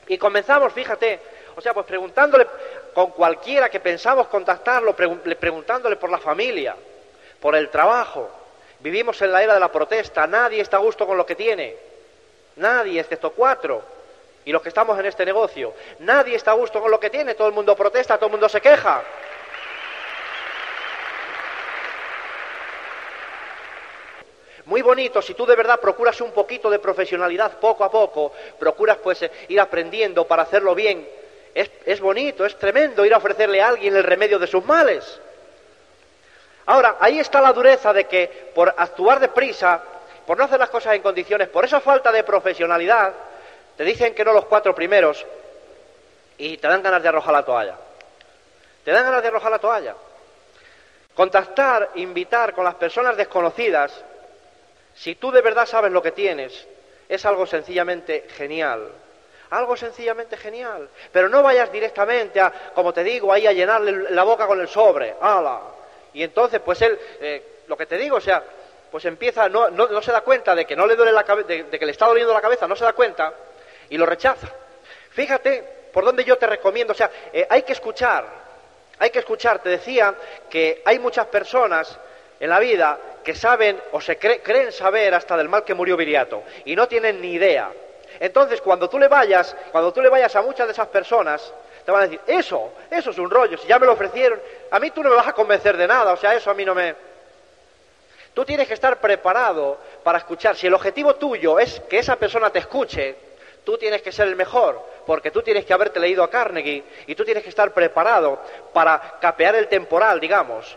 y 0.09 0.19
comenzamos, 0.19 0.73
fíjate, 0.73 1.21
o 1.55 1.61
sea, 1.61 1.73
pues 1.73 1.87
preguntándole 1.87 2.47
con 2.97 3.11
cualquiera 3.11 3.69
que 3.69 3.79
pensamos 3.79 4.27
contactarlo, 4.29 4.97
preguntándole 4.97 5.97
por 5.97 6.09
la 6.09 6.17
familia, 6.17 6.75
por 7.39 7.55
el 7.55 7.69
trabajo. 7.69 8.31
Vivimos 8.81 9.21
en 9.21 9.33
la 9.33 9.43
era 9.43 9.53
de 9.53 9.61
la 9.61 9.71
protesta, 9.71 10.27
nadie 10.27 10.63
está 10.63 10.79
a 10.79 10.81
gusto 10.81 11.07
con 11.07 11.19
lo 11.19 11.27
que 11.27 11.35
tiene, 11.35 11.77
nadie, 12.57 12.99
excepto 12.99 13.33
cuatro 13.33 13.83
y 14.47 14.51
los 14.51 14.63
que 14.63 14.71
estamos 14.71 14.99
en 14.99 15.05
este 15.05 15.27
negocio. 15.27 15.75
Nadie 15.99 16.37
está 16.37 16.53
a 16.53 16.55
gusto 16.55 16.81
con 16.81 16.91
lo 16.91 16.99
que 16.99 17.11
tiene, 17.11 17.35
todo 17.35 17.49
el 17.49 17.53
mundo 17.53 17.77
protesta, 17.77 18.17
todo 18.17 18.29
el 18.29 18.33
mundo 18.33 18.49
se 18.49 18.63
queja. 18.63 19.03
Muy 24.65 24.81
bonito, 24.81 25.21
si 25.21 25.35
tú 25.35 25.45
de 25.45 25.55
verdad 25.55 25.79
procuras 25.81 26.19
un 26.23 26.31
poquito 26.31 26.71
de 26.71 26.79
profesionalidad 26.79 27.61
poco 27.61 27.85
a 27.85 27.91
poco, 27.91 28.33
procuras 28.59 28.97
pues 28.97 29.21
eh, 29.21 29.31
ir 29.49 29.61
aprendiendo 29.61 30.27
para 30.27 30.45
hacerlo 30.45 30.75
bien, 30.75 31.07
es, 31.57 32.01
bonito, 32.01 32.45
es 32.45 32.59
tremendo 32.59 33.03
ir 33.07 33.15
a 33.15 33.17
ofrecerle 33.17 33.63
a 33.63 33.69
alguien 33.69 33.97
el 33.97 34.05
remedio 34.05 34.39
de 34.39 34.47
sus 34.47 34.63
males. 34.67 35.19
Ahora, 36.67 36.97
ahí 37.01 37.19
está 37.19 37.41
la 37.41 37.55
dureza 37.55 37.95
de 37.95 38.05
que 38.05 38.51
por 38.55 38.75
actuar 38.77 39.21
deprisa, 39.21 39.83
por 40.27 40.37
no 40.37 40.45
hacer 40.45 40.59
las 40.59 40.69
cosas 40.69 40.95
en 40.95 41.01
condiciones, 41.01 41.49
por 41.49 41.65
esa 41.65 41.81
falta 41.81 42.13
de 42.13 42.25
profesionalidad, 42.25 43.15
te 43.75 43.85
dicen 43.85 44.15
que 44.15 44.23
no 44.23 44.35
los 44.35 44.45
cuatro 44.45 44.75
primeros 44.75 45.25
y 46.37 46.59
te 46.59 46.69
dan 46.69 46.83
ganas 46.83 47.03
de 47.03 47.09
arrojar 47.09 47.33
la 47.33 47.45
toalla. 47.45 47.77
Te 48.85 48.91
dan 48.91 49.05
ganas 49.05 49.23
de 49.23 49.29
arrojar 49.29 49.51
la 49.51 49.59
toalla. 49.59 49.95
Contactar, 51.15 51.93
invitar 51.95 52.53
con 52.53 52.65
las 52.65 52.75
personas 52.75 53.17
desconocidas, 53.17 54.05
si 54.95 55.15
tú 55.15 55.31
de 55.31 55.41
verdad 55.41 55.65
sabes 55.65 55.91
lo 55.91 56.03
que 56.03 56.13
tienes, 56.13 56.67
es 57.09 57.25
algo 57.25 57.47
sencillamente 57.47 58.27
genial. 58.37 58.91
Algo 59.51 59.77
sencillamente 59.77 60.37
genial. 60.37 60.89
Pero 61.13 61.29
no 61.29 61.43
vayas 61.43 61.71
directamente 61.71 62.41
a, 62.41 62.53
como 62.75 62.93
te 62.93 63.05
digo, 63.05 63.33
ahí 63.33 63.47
a 63.47 63.53
llenarle 63.53 64.11
la 64.11 64.25
boca 64.25 64.47
con 64.47 64.61
el 64.61 64.69
sobre. 64.69 65.15
¡Hala! 65.21 65.61
Y 66.13 66.23
entonces, 66.23 66.61
pues 66.65 66.81
él, 66.83 66.99
eh, 67.21 67.63
lo 67.69 67.77
que 67.77 67.87
te 67.87 67.97
digo, 67.97 68.17
o 68.17 68.21
sea, 68.21 68.43
pues 68.91 69.05
empieza, 69.05 69.49
no, 69.49 69.69
no, 69.69 70.01
se 70.01 70.13
da 70.13 70.23
cuenta 70.23 70.55
de 70.55 70.65
que 70.65 70.75
no 70.75 70.87
le 70.87 70.97
duele 70.97 71.13
la 71.13 71.25
cabeza, 71.25 71.49
de 71.49 71.79
que 71.79 71.87
le 71.87 71.93
está 71.93 72.07
doliendo 72.07 72.33
la 72.33 72.41
cabeza, 72.41 72.67
no 72.67 72.77
se 72.77 72.85
da 72.85 72.93
cuenta, 72.93 73.33
y 73.91 73.99
lo 73.99 74.07
rechaza. 74.07 74.49
Fíjate 75.11 75.77
por 75.93 76.05
dónde 76.05 76.25
yo 76.25 76.37
te 76.37 76.47
recomiendo, 76.47 76.93
o 76.93 76.97
sea, 76.97 77.11
eh, 77.33 77.47
hay 77.49 77.63
que 77.63 77.73
escuchar, 77.73 78.27
hay 78.99 79.11
que 79.11 79.19
escuchar. 79.19 79.61
Te 79.61 79.71
decía 79.71 80.15
que 80.51 80.83
hay 80.85 80.99
muchas 80.99 81.27
personas 81.27 81.99
en 82.39 82.51
la 82.51 82.59
vida 82.59 82.99
que 83.25 83.35
saben 83.35 83.81
o 83.93 84.01
se 84.01 84.19
creen 84.19 84.73
saber 84.73 85.15
hasta 85.15 85.37
del 85.37 85.49
mal 85.49 85.65
que 85.65 85.75
murió 85.75 85.97
Viriato 85.97 86.43
y 86.65 86.77
no 86.77 86.87
tienen 86.87 87.21
ni 87.21 87.33
idea. 87.33 87.71
Entonces, 88.21 88.61
cuando 88.61 88.89
tú 88.89 88.99
le 88.99 89.09
vayas, 89.09 89.55
cuando 89.73 89.93
tú 89.93 90.01
le 90.01 90.09
vayas 90.09 90.35
a 90.37 90.43
muchas 90.43 90.67
de 90.67 90.73
esas 90.73 90.89
personas, 90.89 91.53
te 91.85 91.93
van 91.93 92.03
a 92.03 92.05
decir, 92.05 92.21
eso, 92.27 92.73
eso 92.91 93.11
es 93.11 93.19
un 93.19 93.31
rollo, 93.31 93.57
si 93.59 93.69
ya 93.69 93.79
me 93.79 93.87
lo 93.87 93.93
ofrecieron, 93.93 94.41
a 94.71 94.79
mí 94.81 94.91
tú 94.91 95.03
no 95.03 95.11
me 95.11 95.17
vas 95.17 95.29
a 95.29 95.33
convencer 95.33 95.77
de 95.77 95.87
nada, 95.87 96.13
o 96.13 96.17
sea, 96.17 96.35
eso 96.35 96.51
a 96.51 96.55
mí 96.55 96.65
no 96.65 96.75
me... 96.75 96.95
Tú 98.35 98.45
tienes 98.45 98.69
que 98.69 98.75
estar 98.75 99.01
preparado 99.01 99.79
para 100.03 100.19
escuchar. 100.19 100.57
Si 100.57 100.67
el 100.67 100.75
objetivo 100.75 101.15
tuyo 101.15 101.59
es 101.59 101.81
que 101.89 101.99
esa 101.99 102.17
persona 102.17 102.51
te 102.51 102.59
escuche, 102.59 103.17
tú 103.65 103.79
tienes 103.79 104.03
que 104.03 104.13
ser 104.13 104.29
el 104.29 104.37
mejor, 104.37 104.79
porque 105.07 105.31
tú 105.31 105.43
tienes 105.43 105.65
que 105.65 105.73
haberte 105.73 105.99
leído 105.99 106.23
a 106.23 106.29
Carnegie 106.29 106.85
y 107.07 107.15
tú 107.15 107.25
tienes 107.25 107.43
que 107.43 107.49
estar 107.49 107.73
preparado 107.73 108.39
para 108.75 109.15
capear 109.21 109.55
el 109.55 109.69
temporal, 109.69 110.21
digamos. 110.21 110.77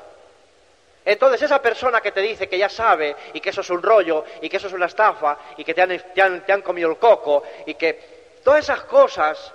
Entonces 1.09 1.41
esa 1.41 1.59
persona 1.59 2.01
que 2.01 2.11
te 2.11 2.21
dice 2.21 2.47
que 2.47 2.59
ya 2.59 2.69
sabe 2.69 3.15
y 3.33 3.41
que 3.41 3.49
eso 3.49 3.61
es 3.61 3.69
un 3.71 3.81
rollo 3.81 4.23
y 4.43 4.47
que 4.47 4.57
eso 4.57 4.67
es 4.67 4.73
una 4.73 4.85
estafa 4.85 5.39
y 5.57 5.63
que 5.63 5.73
te 5.73 5.81
han, 5.81 6.45
te 6.45 6.51
han 6.53 6.61
comido 6.61 6.87
el 6.87 6.97
coco 6.97 7.41
y 7.65 7.73
que 7.73 8.37
todas 8.43 8.59
esas 8.59 8.81
cosas, 8.81 9.51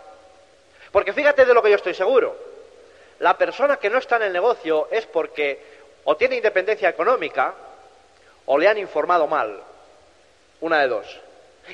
porque 0.91 1.13
fíjate 1.13 1.45
de 1.45 1.55
lo 1.55 1.63
que 1.63 1.71
yo 1.71 1.77
estoy 1.77 1.95
seguro, 1.95 2.37
la 3.21 3.39
persona 3.39 3.77
que 3.77 3.89
no 3.89 3.99
está 3.99 4.17
en 4.17 4.23
el 4.23 4.33
negocio 4.33 4.89
es 4.91 5.07
porque 5.07 5.61
o 6.03 6.17
tiene 6.17 6.35
independencia 6.35 6.89
económica 6.89 7.55
o 8.47 8.59
le 8.59 8.67
han 8.67 8.79
informado 8.79 9.29
mal, 9.29 9.63
una 10.61 10.81
de 10.81 10.89
dos. 10.89 11.21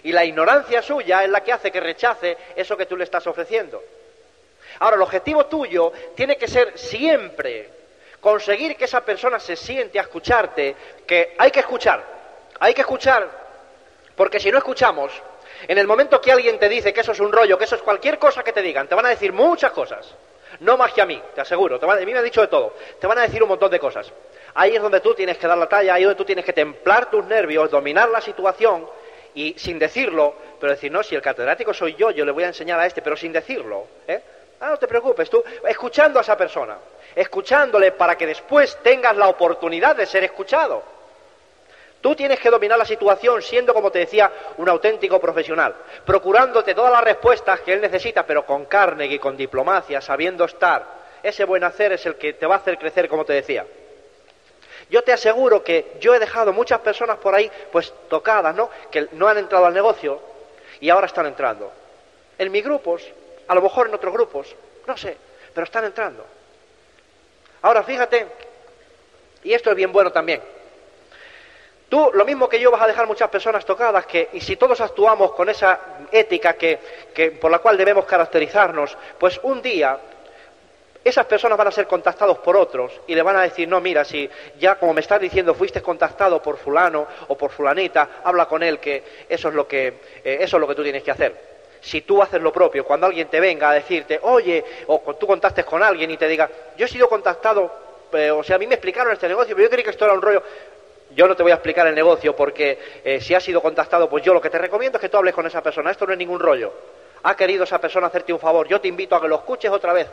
Y 0.03 0.13
la 0.13 0.27
ignorancia 0.27 0.83
suya 0.83 1.25
es 1.25 1.31
la 1.31 1.43
que 1.43 1.55
hace 1.55 1.73
que 1.73 1.81
rechace 1.81 2.37
eso 2.55 2.77
que 2.77 2.85
tú 2.85 2.99
le 2.99 3.05
estás 3.05 3.27
ofreciendo. 3.27 3.83
Ahora, 4.81 4.97
el 4.97 5.03
objetivo 5.03 5.47
tuyo 5.47 5.91
tiene 6.15 6.37
que 6.37 6.49
ser 6.49 6.79
siempre 6.79 7.80
conseguir 8.21 8.77
que 8.77 8.85
esa 8.85 9.01
persona 9.03 9.41
se 9.41 9.57
siente 9.57 9.99
a 9.99 10.03
escucharte, 10.03 10.77
que 11.07 11.35
hay 11.39 11.51
que 11.51 11.61
escuchar, 11.61 12.03
hay 12.59 12.75
que 12.75 12.83
escuchar, 12.83 13.29
porque 14.15 14.39
si 14.39 14.51
no 14.51 14.59
escuchamos, 14.59 15.13
en 15.67 15.79
el 15.79 15.87
momento 15.87 16.21
que 16.21 16.33
alguien 16.33 16.59
te 16.59 16.69
dice 16.69 16.93
que 16.93 17.01
eso 17.01 17.13
es 17.13 17.21
un 17.21 17.33
rollo, 17.33 17.59
que 17.59 17.65
eso 17.65 17.77
es 17.77 17.83
cualquier 17.83 18.19
cosa 18.19 18.43
que 18.43 18.53
te 18.53 18.63
digan, 18.63 18.89
te 18.89 18.95
van 18.95 19.07
a 19.07 19.11
decir 19.11 19.33
muchas 19.33 19.73
cosas. 19.73 20.15
No 20.61 20.77
más 20.77 20.93
que 20.93 21.01
a 21.01 21.07
mí, 21.07 21.23
te 21.35 21.41
aseguro. 21.41 21.79
a 21.81 21.97
mí 21.97 22.07
me 22.07 22.19
han 22.19 22.25
dicho 22.25 22.41
de 22.41 22.49
todo. 22.49 22.75
Te 23.01 23.07
van 23.07 23.19
a 23.19 23.23
decir 23.23 23.41
un 23.43 23.49
montón 23.49 23.71
de 23.71 23.79
cosas. 23.79 24.13
Ahí 24.55 24.75
es 24.75 24.83
donde 24.83 25.01
tú 25.01 25.15
tienes 25.15 25.39
que 25.39 25.47
dar 25.47 25.57
la 25.57 25.69
talla, 25.69 25.95
ahí 25.95 26.03
es 26.03 26.09
donde 26.09 26.19
tú 26.19 26.25
tienes 26.25 26.45
que 26.45 26.53
templar 26.53 27.09
tus 27.09 27.25
nervios, 27.25 27.71
dominar 27.71 28.09
la 28.09 28.21
situación 28.21 28.89
y 29.35 29.55
sin 29.57 29.79
decirlo, 29.79 30.35
pero 30.59 30.73
decir, 30.73 30.91
no, 30.91 31.03
si 31.03 31.15
el 31.15 31.23
catedrático 31.23 31.73
soy 31.73 31.95
yo, 31.95 32.11
yo 32.11 32.25
le 32.25 32.33
voy 32.33 32.45
a 32.45 32.49
enseñar 32.49 32.81
a 32.81 32.87
este, 32.87 33.01
pero 33.01 33.17
sin 33.17 33.33
decirlo. 33.33 33.87
¿eh? 34.09 34.21
Ah, 34.61 34.71
no 34.71 34.77
te 34.77 34.87
preocupes, 34.87 35.31
tú 35.31 35.43
escuchando 35.67 36.19
a 36.19 36.23
esa 36.23 36.37
persona, 36.37 36.77
escuchándole 37.15 37.93
para 37.93 38.17
que 38.17 38.27
después 38.27 38.77
tengas 38.83 39.17
la 39.17 39.29
oportunidad 39.29 39.97
de 39.97 40.05
ser 40.05 40.23
escuchado. 40.25 40.83
Tú 42.03 42.15
tienes 42.15 42.39
que 42.41 42.51
dominar 42.51 42.79
la 42.79 42.85
situación 42.85 43.41
siendo, 43.43 43.73
como 43.73 43.91
te 43.91 44.01
decía, 44.01 44.31
un 44.59 44.69
auténtico 44.69 45.19
profesional, 45.19 45.75
procurándote 46.05 46.75
todas 46.75 46.93
las 46.93 47.05
respuestas 47.05 47.61
que 47.61 47.73
él 47.73 47.81
necesita, 47.81 48.25
pero 48.27 48.45
con 48.45 48.67
carne 48.67 49.07
y 49.07 49.19
con 49.19 49.37
diplomacia, 49.37 50.01
sabiendo 50.01 50.45
estar. 50.45 50.85
Ese 51.23 51.45
buen 51.45 51.65
hacer 51.65 51.93
es 51.93 52.05
el 52.07 52.17
que 52.17 52.35
te 52.35 52.47
va 52.47 52.57
a 52.57 52.59
hacer 52.59 52.79
crecer, 52.79 53.09
como 53.09 53.25
te 53.25 53.35
decía. 53.35 53.67
Yo 54.91 55.03
te 55.03 55.13
aseguro 55.13 55.63
que 55.63 55.97
yo 56.01 56.15
he 56.15 56.19
dejado 56.19 56.53
muchas 56.53 56.81
personas 56.81 57.19
por 57.19 57.35
ahí, 57.35 57.51
pues 57.71 57.95
tocadas, 58.09 58.55
¿no? 58.55 58.71
Que 58.91 59.09
no 59.13 59.29
han 59.29 59.39
entrado 59.39 59.67
al 59.67 59.75
negocio 59.75 60.21
y 60.81 60.91
ahora 60.91 61.07
están 61.07 61.27
entrando. 61.27 61.71
En 62.39 62.51
mis 62.51 62.65
grupos, 62.65 63.07
a 63.51 63.55
lo 63.57 63.63
mejor 63.63 63.89
en 63.89 63.95
otros 63.95 64.15
grupos, 64.15 64.55
no 64.87 64.97
sé, 64.97 65.17
pero 65.53 65.65
están 65.65 65.85
entrando. 65.85 66.25
Ahora 67.63 67.83
fíjate, 67.83 68.29
y 69.43 69.53
esto 69.53 69.71
es 69.71 69.77
bien 69.77 69.91
bueno 69.91 70.13
también. 70.13 70.41
Tú, 71.89 72.13
lo 72.15 72.25
mismo 72.25 72.49
que 72.49 72.61
yo, 72.61 72.71
vas 72.71 72.83
a 72.83 72.87
dejar 72.87 73.09
muchas 73.09 73.29
personas 73.29 73.65
tocadas, 73.65 74.07
que, 74.07 74.29
y 74.35 74.41
si 74.41 74.55
todos 74.55 74.81
actuamos 74.81 75.33
con 75.33 75.49
esa 75.49 75.81
ética 76.13 76.53
que, 76.53 76.79
por 77.41 77.51
la 77.51 77.59
cual 77.59 77.77
debemos 77.77 78.05
caracterizarnos, 78.05 78.97
pues 79.19 79.41
un 79.43 79.61
día 79.61 79.99
esas 81.03 81.27
personas 81.27 81.59
van 81.59 81.67
a 81.67 81.73
ser 81.73 81.89
contactados 81.89 82.39
por 82.39 82.57
otros 82.57 83.01
y 83.09 83.17
le 83.17 83.23
van 83.23 83.35
a 83.35 83.43
decir, 83.43 83.67
no, 83.67 83.81
mira, 83.81 84.05
si 84.05 84.31
ya 84.61 84.77
como 84.77 84.95
me 84.95 85.01
estás 85.01 85.21
diciendo 85.21 85.55
fuiste 85.55 85.83
contactado 85.83 86.41
por 86.41 86.57
fulano 86.57 87.05
o 87.27 87.37
por 87.37 87.51
fulanita, 87.51 88.21
habla 88.23 88.47
con 88.47 88.63
él 88.63 88.79
que 88.79 89.03
eso 89.29 89.49
es 89.49 89.55
lo 89.55 89.67
que, 89.67 89.89
eh, 90.23 90.39
eso 90.41 90.57
es 90.57 90.61
lo 90.61 90.69
que 90.69 90.75
tú 90.77 90.85
tienes 90.85 91.03
que 91.03 91.11
hacer. 91.11 91.50
Si 91.81 92.03
tú 92.03 92.23
haces 92.23 92.41
lo 92.41 92.53
propio, 92.53 92.85
cuando 92.85 93.07
alguien 93.07 93.29
te 93.29 93.41
venga 93.41 93.71
a 93.71 93.75
decirte, 93.75 94.19
oye, 94.23 94.65
o 94.87 94.99
tú 95.19 95.27
contactes 95.27 95.65
con 95.65 95.83
alguien 95.83 96.11
y 96.11 96.17
te 96.17 96.29
diga, 96.29 96.49
yo 96.77 96.87
he 96.87 96.89
sido 96.89 97.09
contactado, 97.09 97.71
eh, 98.13 98.31
o 98.31 98.43
sea, 98.43 98.57
a 98.57 98.59
mí 98.59 98.67
me 98.67 98.75
explicaron 98.75 99.13
este 99.13 99.29
negocio, 99.29 99.55
pero 99.55 99.67
yo 99.67 99.71
creí 99.71 99.85
que 99.85 99.91
esto 99.91 100.05
era 100.05 100.15
un 100.15 100.23
rollo, 100.23 100.43
yo 101.15 101.27
no 101.27 101.35
te 101.35 101.43
voy 101.43 101.53
a 101.53 101.57
explicar 101.57 101.87
el 101.87 101.95
negocio 101.95 102.37
porque 102.37 102.79
eh, 103.05 103.21
si 103.21 103.35
has 103.35 103.43
sido 103.43 103.61
contactado, 103.61 104.09
pues 104.09 104.23
yo 104.23 104.35
lo 104.35 104.41
que 104.41 104.51
te 104.51 104.59
recomiendo 104.59 104.99
es 104.99 105.01
que 105.01 105.09
tú 105.09 105.17
hables 105.17 105.35
con 105.35 105.47
esa 105.47 105.63
persona, 105.63 105.91
esto 105.91 106.07
no 106.07 106.13
es 106.13 106.19
ningún 106.19 106.39
rollo. 106.39 106.73
Ha 107.23 107.37
querido 107.37 107.65
esa 107.65 107.79
persona 107.79 108.07
hacerte 108.07 108.33
un 108.33 108.39
favor, 108.39 108.69
yo 108.69 108.81
te 108.81 108.89
invito 108.89 109.17
a 109.17 109.21
que 109.21 109.29
lo 109.29 109.37
escuches 109.37 109.71
otra 109.71 109.93
vez 109.93 110.09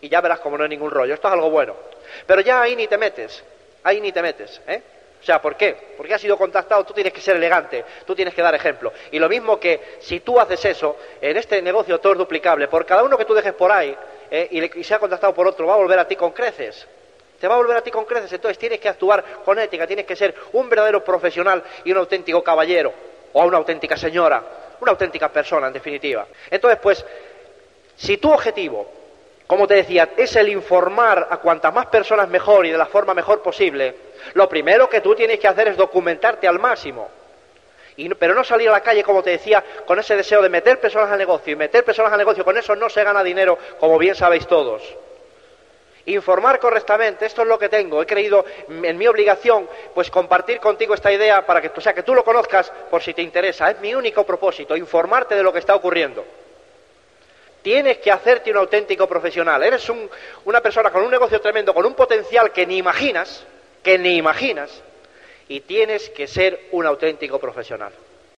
y 0.00 0.08
ya 0.08 0.20
verás 0.20 0.40
como 0.40 0.56
no 0.56 0.64
hay 0.64 0.70
ningún 0.70 0.90
rollo. 0.90 1.14
Esto 1.14 1.28
es 1.28 1.34
algo 1.34 1.50
bueno. 1.50 1.74
Pero 2.26 2.40
ya 2.40 2.62
ahí 2.62 2.74
ni 2.74 2.86
te 2.86 2.98
metes, 2.98 3.44
ahí 3.82 4.00
ni 4.00 4.12
te 4.12 4.22
metes, 4.22 4.60
¿eh? 4.66 4.82
O 5.20 5.22
sea, 5.22 5.40
¿por 5.40 5.56
qué? 5.56 5.76
Porque 5.96 6.14
has 6.14 6.20
sido 6.20 6.38
contactado, 6.38 6.84
tú 6.84 6.94
tienes 6.94 7.12
que 7.12 7.20
ser 7.20 7.36
elegante, 7.36 7.84
tú 8.06 8.14
tienes 8.14 8.34
que 8.34 8.40
dar 8.40 8.54
ejemplo. 8.54 8.92
Y 9.10 9.18
lo 9.18 9.28
mismo 9.28 9.60
que 9.60 9.98
si 10.00 10.20
tú 10.20 10.40
haces 10.40 10.64
eso, 10.64 10.96
en 11.20 11.36
este 11.36 11.60
negocio 11.60 12.00
todo 12.00 12.14
es 12.14 12.18
duplicable. 12.18 12.68
Por 12.68 12.86
cada 12.86 13.02
uno 13.02 13.18
que 13.18 13.26
tú 13.26 13.34
dejes 13.34 13.52
por 13.52 13.70
ahí 13.70 13.94
¿eh? 14.30 14.48
y, 14.50 14.80
y 14.80 14.84
sea 14.84 14.98
contactado 14.98 15.34
por 15.34 15.46
otro, 15.46 15.66
va 15.66 15.74
a 15.74 15.76
volver 15.76 15.98
a 15.98 16.08
ti 16.08 16.16
con 16.16 16.32
creces. 16.32 16.86
Te 17.38 17.46
va 17.46 17.54
a 17.54 17.58
volver 17.58 17.76
a 17.76 17.82
ti 17.82 17.90
con 17.90 18.06
creces. 18.06 18.32
Entonces 18.32 18.58
tienes 18.58 18.80
que 18.80 18.88
actuar 18.88 19.22
con 19.44 19.58
ética, 19.58 19.86
tienes 19.86 20.06
que 20.06 20.16
ser 20.16 20.34
un 20.52 20.68
verdadero 20.70 21.04
profesional 21.04 21.62
y 21.84 21.92
un 21.92 21.98
auténtico 21.98 22.42
caballero 22.42 22.92
o 23.32 23.44
una 23.44 23.58
auténtica 23.58 23.96
señora, 23.96 24.42
una 24.80 24.92
auténtica 24.92 25.28
persona, 25.28 25.66
en 25.66 25.72
definitiva. 25.74 26.26
Entonces, 26.50 26.80
pues, 26.82 27.04
si 27.96 28.16
tu 28.16 28.32
objetivo 28.32 28.99
como 29.50 29.66
te 29.66 29.74
decía, 29.74 30.10
es 30.16 30.36
el 30.36 30.48
informar 30.48 31.26
a 31.28 31.38
cuantas 31.38 31.74
más 31.74 31.86
personas 31.86 32.28
mejor 32.28 32.66
y 32.66 32.70
de 32.70 32.78
la 32.78 32.86
forma 32.86 33.14
mejor 33.14 33.42
posible. 33.42 33.96
Lo 34.34 34.48
primero 34.48 34.88
que 34.88 35.00
tú 35.00 35.12
tienes 35.16 35.40
que 35.40 35.48
hacer 35.48 35.66
es 35.66 35.76
documentarte 35.76 36.46
al 36.46 36.60
máximo. 36.60 37.08
pero 38.16 38.32
no 38.32 38.44
salir 38.44 38.68
a 38.68 38.72
la 38.72 38.80
calle, 38.80 39.02
como 39.02 39.24
te 39.24 39.30
decía, 39.30 39.64
con 39.84 39.98
ese 39.98 40.14
deseo 40.14 40.40
de 40.40 40.48
meter 40.48 40.78
personas 40.78 41.10
al 41.10 41.18
negocio 41.18 41.52
y 41.52 41.56
meter 41.56 41.84
personas 41.84 42.12
al 42.12 42.18
negocio. 42.18 42.44
Con 42.44 42.56
eso 42.58 42.76
no 42.76 42.88
se 42.88 43.02
gana 43.02 43.24
dinero, 43.24 43.58
como 43.80 43.98
bien 43.98 44.14
sabéis 44.14 44.46
todos. 44.46 44.84
informar 46.06 46.60
correctamente, 46.60 47.26
esto 47.26 47.42
es 47.42 47.48
lo 47.48 47.58
que 47.58 47.68
tengo, 47.68 48.00
he 48.00 48.06
creído 48.06 48.44
en 48.68 48.96
mi 48.96 49.08
obligación 49.08 49.68
pues 49.92 50.12
compartir 50.12 50.60
contigo 50.60 50.94
esta 50.94 51.10
idea 51.10 51.44
para 51.44 51.60
que, 51.60 51.72
sea, 51.80 51.92
que 51.92 52.04
tú 52.04 52.14
lo 52.14 52.22
conozcas 52.22 52.72
por 52.88 53.02
si 53.02 53.14
te 53.14 53.22
interesa, 53.22 53.68
es 53.68 53.80
mi 53.80 53.96
único 53.96 54.22
propósito, 54.22 54.76
informarte 54.76 55.34
de 55.34 55.42
lo 55.42 55.52
que 55.52 55.58
está 55.58 55.74
ocurriendo. 55.74 56.24
Tienes 57.62 57.98
que 57.98 58.10
hacerte 58.10 58.50
un 58.50 58.56
auténtico 58.56 59.06
profesional, 59.06 59.62
eres 59.62 59.86
una 60.44 60.60
persona 60.60 60.90
con 60.90 61.02
un 61.02 61.10
negocio 61.10 61.40
tremendo, 61.40 61.74
con 61.74 61.84
un 61.84 61.94
potencial 61.94 62.52
que 62.52 62.66
ni 62.66 62.78
imaginas, 62.78 63.44
que 63.82 63.98
ni 63.98 64.16
imaginas, 64.16 64.82
y 65.48 65.60
tienes 65.60 66.08
que 66.10 66.26
ser 66.26 66.68
un 66.70 66.86
auténtico 66.86 67.38
profesional. 67.38 67.92